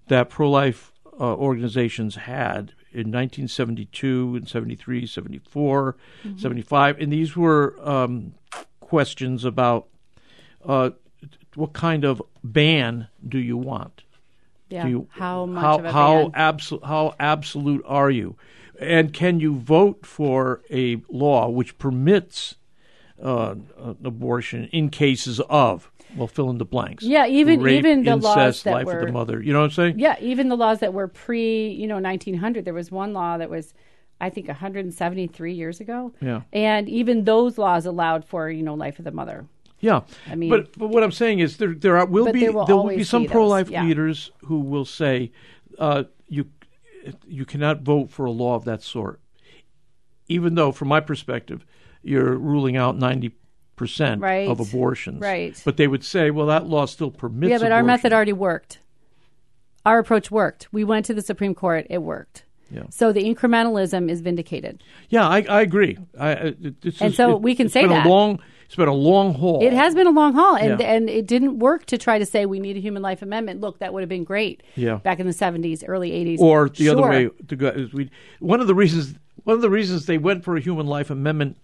that 0.07 0.29
pro-life 0.29 0.91
uh, 1.19 1.35
organizations 1.35 2.15
had 2.15 2.73
in 2.91 3.11
1972 3.11 4.35
and 4.35 4.47
73, 4.47 5.05
74, 5.05 5.95
75, 6.37 6.99
and 6.99 7.13
these 7.13 7.35
were 7.37 7.75
um, 7.87 8.33
questions 8.79 9.45
about 9.45 9.87
uh, 10.65 10.89
what 11.59 11.73
kind 11.73 12.03
of 12.05 12.21
ban 12.43 13.07
do 13.27 13.37
you 13.37 13.57
want? 13.57 14.03
Yeah. 14.69 14.87
You, 14.87 15.07
how 15.11 15.45
much 15.45 15.63
how 15.63 15.79
of 15.79 15.85
a 15.85 15.91
how 15.91 16.21
ban? 16.23 16.31
absolute 16.35 16.85
how 16.85 17.15
absolute 17.19 17.83
are 17.85 18.09
you? 18.09 18.35
And 18.79 19.13
can 19.13 19.39
you 19.39 19.55
vote 19.55 20.05
for 20.05 20.61
a 20.71 21.01
law 21.09 21.49
which 21.49 21.77
permits 21.77 22.55
uh, 23.21 23.55
abortion 24.03 24.69
in 24.71 24.89
cases 24.89 25.39
of 25.49 25.91
well, 26.15 26.27
fill 26.27 26.49
in 26.49 26.57
the 26.57 26.65
blanks. 26.65 27.03
Yeah, 27.03 27.27
even- 27.27 27.61
Rape, 27.61 27.79
even 27.79 28.03
the 28.03 28.11
incest, 28.11 28.35
laws 28.37 28.63
that 28.63 28.73
life 28.73 28.87
of 28.87 28.93
were- 28.95 29.05
the 29.05 29.11
mother. 29.11 29.41
You 29.41 29.53
know 29.53 29.59
what 29.59 29.65
I'm 29.65 29.71
saying? 29.71 29.99
Yeah, 29.99 30.15
even 30.19 30.49
the 30.49 30.57
laws 30.57 30.79
that 30.79 30.93
were 30.93 31.07
pre, 31.07 31.69
you 31.69 31.87
know, 31.87 31.99
1900. 31.99 32.65
There 32.65 32.73
was 32.73 32.91
one 32.91 33.13
law 33.13 33.37
that 33.37 33.49
was, 33.49 33.73
I 34.19 34.29
think, 34.29 34.47
173 34.47 35.53
years 35.53 35.79
ago. 35.79 36.13
Yeah. 36.21 36.41
And 36.51 36.89
even 36.89 37.25
those 37.25 37.57
laws 37.57 37.85
allowed 37.85 38.25
for, 38.25 38.49
you 38.49 38.63
know, 38.63 38.73
life 38.73 38.99
of 38.99 39.05
the 39.05 39.11
mother. 39.11 39.45
Yeah, 39.81 40.01
I 40.27 40.35
mean- 40.35 40.49
but 40.49 40.77
but 40.77 40.87
what 40.89 41.03
I'm 41.03 41.11
saying 41.11 41.39
is 41.39 41.57
there 41.57 41.73
there 41.73 41.97
are, 41.97 42.05
will 42.05 42.31
be 42.31 42.41
there 42.41 42.51
will 42.51 42.65
there 42.65 42.75
will 42.75 42.89
be 42.89 43.03
some 43.03 43.25
pro 43.25 43.47
life 43.47 43.69
yeah. 43.69 43.83
leaders 43.83 44.31
who 44.45 44.59
will 44.59 44.85
say 44.85 45.31
uh, 45.77 46.03
you 46.27 46.45
you 47.27 47.45
cannot 47.45 47.81
vote 47.81 48.09
for 48.11 48.25
a 48.25 48.31
law 48.31 48.55
of 48.55 48.65
that 48.65 48.83
sort, 48.83 49.19
even 50.27 50.55
though 50.55 50.71
from 50.71 50.87
my 50.89 50.99
perspective 50.99 51.65
you're 52.03 52.35
ruling 52.35 52.75
out 52.77 52.97
ninety 52.97 53.31
percent 53.75 54.21
Right. 54.21 54.49
of 54.49 54.59
abortions. 54.59 55.21
Right. 55.21 55.59
But 55.63 55.77
they 55.77 55.87
would 55.87 56.03
say, 56.03 56.31
well, 56.31 56.47
that 56.47 56.65
law 56.67 56.85
still 56.85 57.11
permits. 57.11 57.49
yeah, 57.51 57.59
but 57.59 57.71
our 57.71 57.81
method 57.83 58.11
already 58.11 58.33
worked. 58.33 58.79
Our 59.85 59.99
approach 59.99 60.29
worked. 60.29 60.67
We 60.73 60.83
went 60.83 61.05
to 61.05 61.13
the 61.13 61.21
Supreme 61.21 61.55
Court. 61.55 61.87
It 61.89 61.99
worked. 61.99 62.43
Yeah. 62.69 62.83
So 62.91 63.13
the 63.13 63.23
incrementalism 63.23 64.09
is 64.11 64.19
vindicated. 64.19 64.83
Yeah, 65.07 65.25
I, 65.27 65.45
I 65.49 65.61
agree. 65.61 65.97
I, 66.19 66.31
it, 66.31 66.75
And 66.99 67.15
so 67.15 67.31
it- 67.37 67.41
we 67.41 67.55
can 67.55 67.69
say 67.69 67.87
that. 67.87 68.05
a 68.05 68.09
long. 68.09 68.41
It's 68.69 68.75
been 68.75 68.87
a 68.87 68.93
long 68.93 69.33
haul. 69.33 69.63
It 69.63 69.73
has 69.73 69.95
been 69.95 70.05
a 70.05 70.11
long 70.11 70.35
haul, 70.35 70.55
and 70.55 70.79
Yeah. 70.79 70.85
and 70.85 71.09
it 71.09 71.25
didn't 71.25 71.57
work 71.57 71.87
to 71.87 71.97
try 71.97 72.19
to 72.19 72.25
say 72.25 72.45
we 72.45 72.59
need 72.59 72.77
a 72.77 72.79
human 72.79 73.01
life 73.01 73.23
amendment. 73.23 73.61
Look, 73.61 73.79
that 73.79 73.93
would 73.93 74.01
have 74.03 74.09
been 74.09 74.23
great. 74.23 74.61
Yeah. 74.75 74.97
Back 74.97 75.19
in 75.19 75.25
the 75.25 75.33
seventies, 75.33 75.83
early 75.83 76.11
eighties, 76.11 76.39
or 76.39 76.69
the 76.69 76.89
other 76.89 77.01
way 77.01 77.29
to 77.47 77.55
go 77.55 77.69
is 77.69 77.91
we 77.93 78.11
one 78.39 78.61
of 78.61 78.67
the 78.67 78.75
reasons 78.75 79.15
one 79.43 79.55
of 79.55 79.63
the 79.63 79.71
reasons 79.71 80.05
they 80.05 80.19
went 80.19 80.43
for 80.43 80.55
a 80.55 80.59
human 80.59 80.85
life 80.85 81.09
amendment 81.09 81.57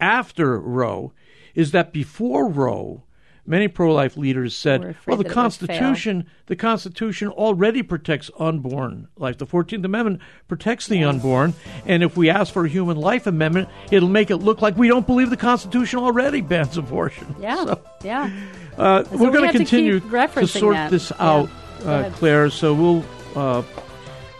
after 0.00 0.58
Roe 0.58 1.12
is 1.54 1.70
that 1.70 1.92
before 1.92 2.48
Roe 2.48 3.04
many 3.50 3.66
pro-life 3.68 4.16
leaders 4.16 4.56
said 4.56 4.80
well 4.80 4.94
the 4.94 4.94
that 4.94 5.10
it 5.10 5.16
would 5.18 5.26
fail. 5.26 5.34
constitution 5.34 6.26
the 6.46 6.56
constitution 6.56 7.28
already 7.28 7.82
protects 7.82 8.30
unborn 8.38 9.08
life 9.16 9.36
the 9.38 9.46
14th 9.46 9.84
amendment 9.84 10.20
protects 10.48 10.86
the 10.86 11.02
unborn 11.04 11.52
and 11.84 12.02
if 12.02 12.16
we 12.16 12.30
ask 12.30 12.52
for 12.52 12.64
a 12.64 12.68
human 12.68 12.96
life 12.96 13.26
amendment 13.26 13.68
it'll 13.90 14.08
make 14.08 14.30
it 14.30 14.36
look 14.36 14.62
like 14.62 14.76
we 14.76 14.88
don't 14.88 15.06
believe 15.06 15.28
the 15.30 15.36
constitution 15.36 15.98
already 15.98 16.40
bans 16.40 16.76
abortion 16.78 17.26
Yeah, 17.40 17.64
So, 17.64 17.82
yeah. 18.04 18.30
uh, 18.78 19.04
we 19.10 19.16
we're 19.18 19.30
going 19.32 19.44
have 19.44 19.52
to 19.52 19.58
continue 19.58 20.00
to 20.00 20.46
sort 20.46 20.74
that. 20.74 20.90
this 20.90 21.10
out, 21.18 21.48
Go 21.82 21.90
uh. 21.90 22.10
Clare. 22.10 22.50
So 22.50 22.72
we'll 22.74 23.04
uh, 23.34 23.62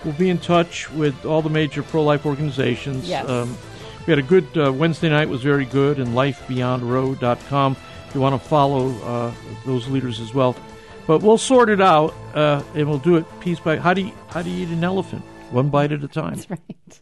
we'll 0.04 0.14
be 0.14 0.30
in 0.30 0.38
touch 0.38 0.90
with 0.92 1.24
all 1.24 1.42
the 1.42 1.50
major 1.50 1.82
pro-life 1.82 2.24
organizations. 2.26 3.08
Yes. 3.08 3.28
Um, 3.28 3.56
we 4.06 4.12
had 4.12 4.18
a 4.18 4.22
good 4.22 4.46
uh, 4.56 4.72
Wednesday 4.72 5.08
night. 5.10 5.28
was 5.28 5.42
very 5.42 5.64
good, 5.66 5.98
and 5.98 6.08
lifebeyondroe.com. 6.14 7.72
If 7.72 7.89
you 8.14 8.20
want 8.20 8.40
to 8.40 8.48
follow 8.48 8.90
uh, 9.02 9.32
those 9.64 9.88
leaders 9.88 10.20
as 10.20 10.34
well, 10.34 10.56
but 11.06 11.22
we'll 11.22 11.38
sort 11.38 11.68
it 11.68 11.80
out, 11.80 12.14
uh, 12.34 12.62
and 12.74 12.88
we'll 12.88 12.98
do 12.98 13.16
it 13.16 13.40
piece 13.40 13.60
by. 13.60 13.76
How 13.76 13.94
do 13.94 14.02
you 14.02 14.12
how 14.28 14.42
do 14.42 14.50
you 14.50 14.66
eat 14.66 14.72
an 14.72 14.84
elephant? 14.84 15.22
One 15.50 15.68
bite 15.68 15.92
at 15.92 16.02
a 16.04 16.08
time. 16.08 16.34
That's 16.34 16.50
right. 16.50 17.00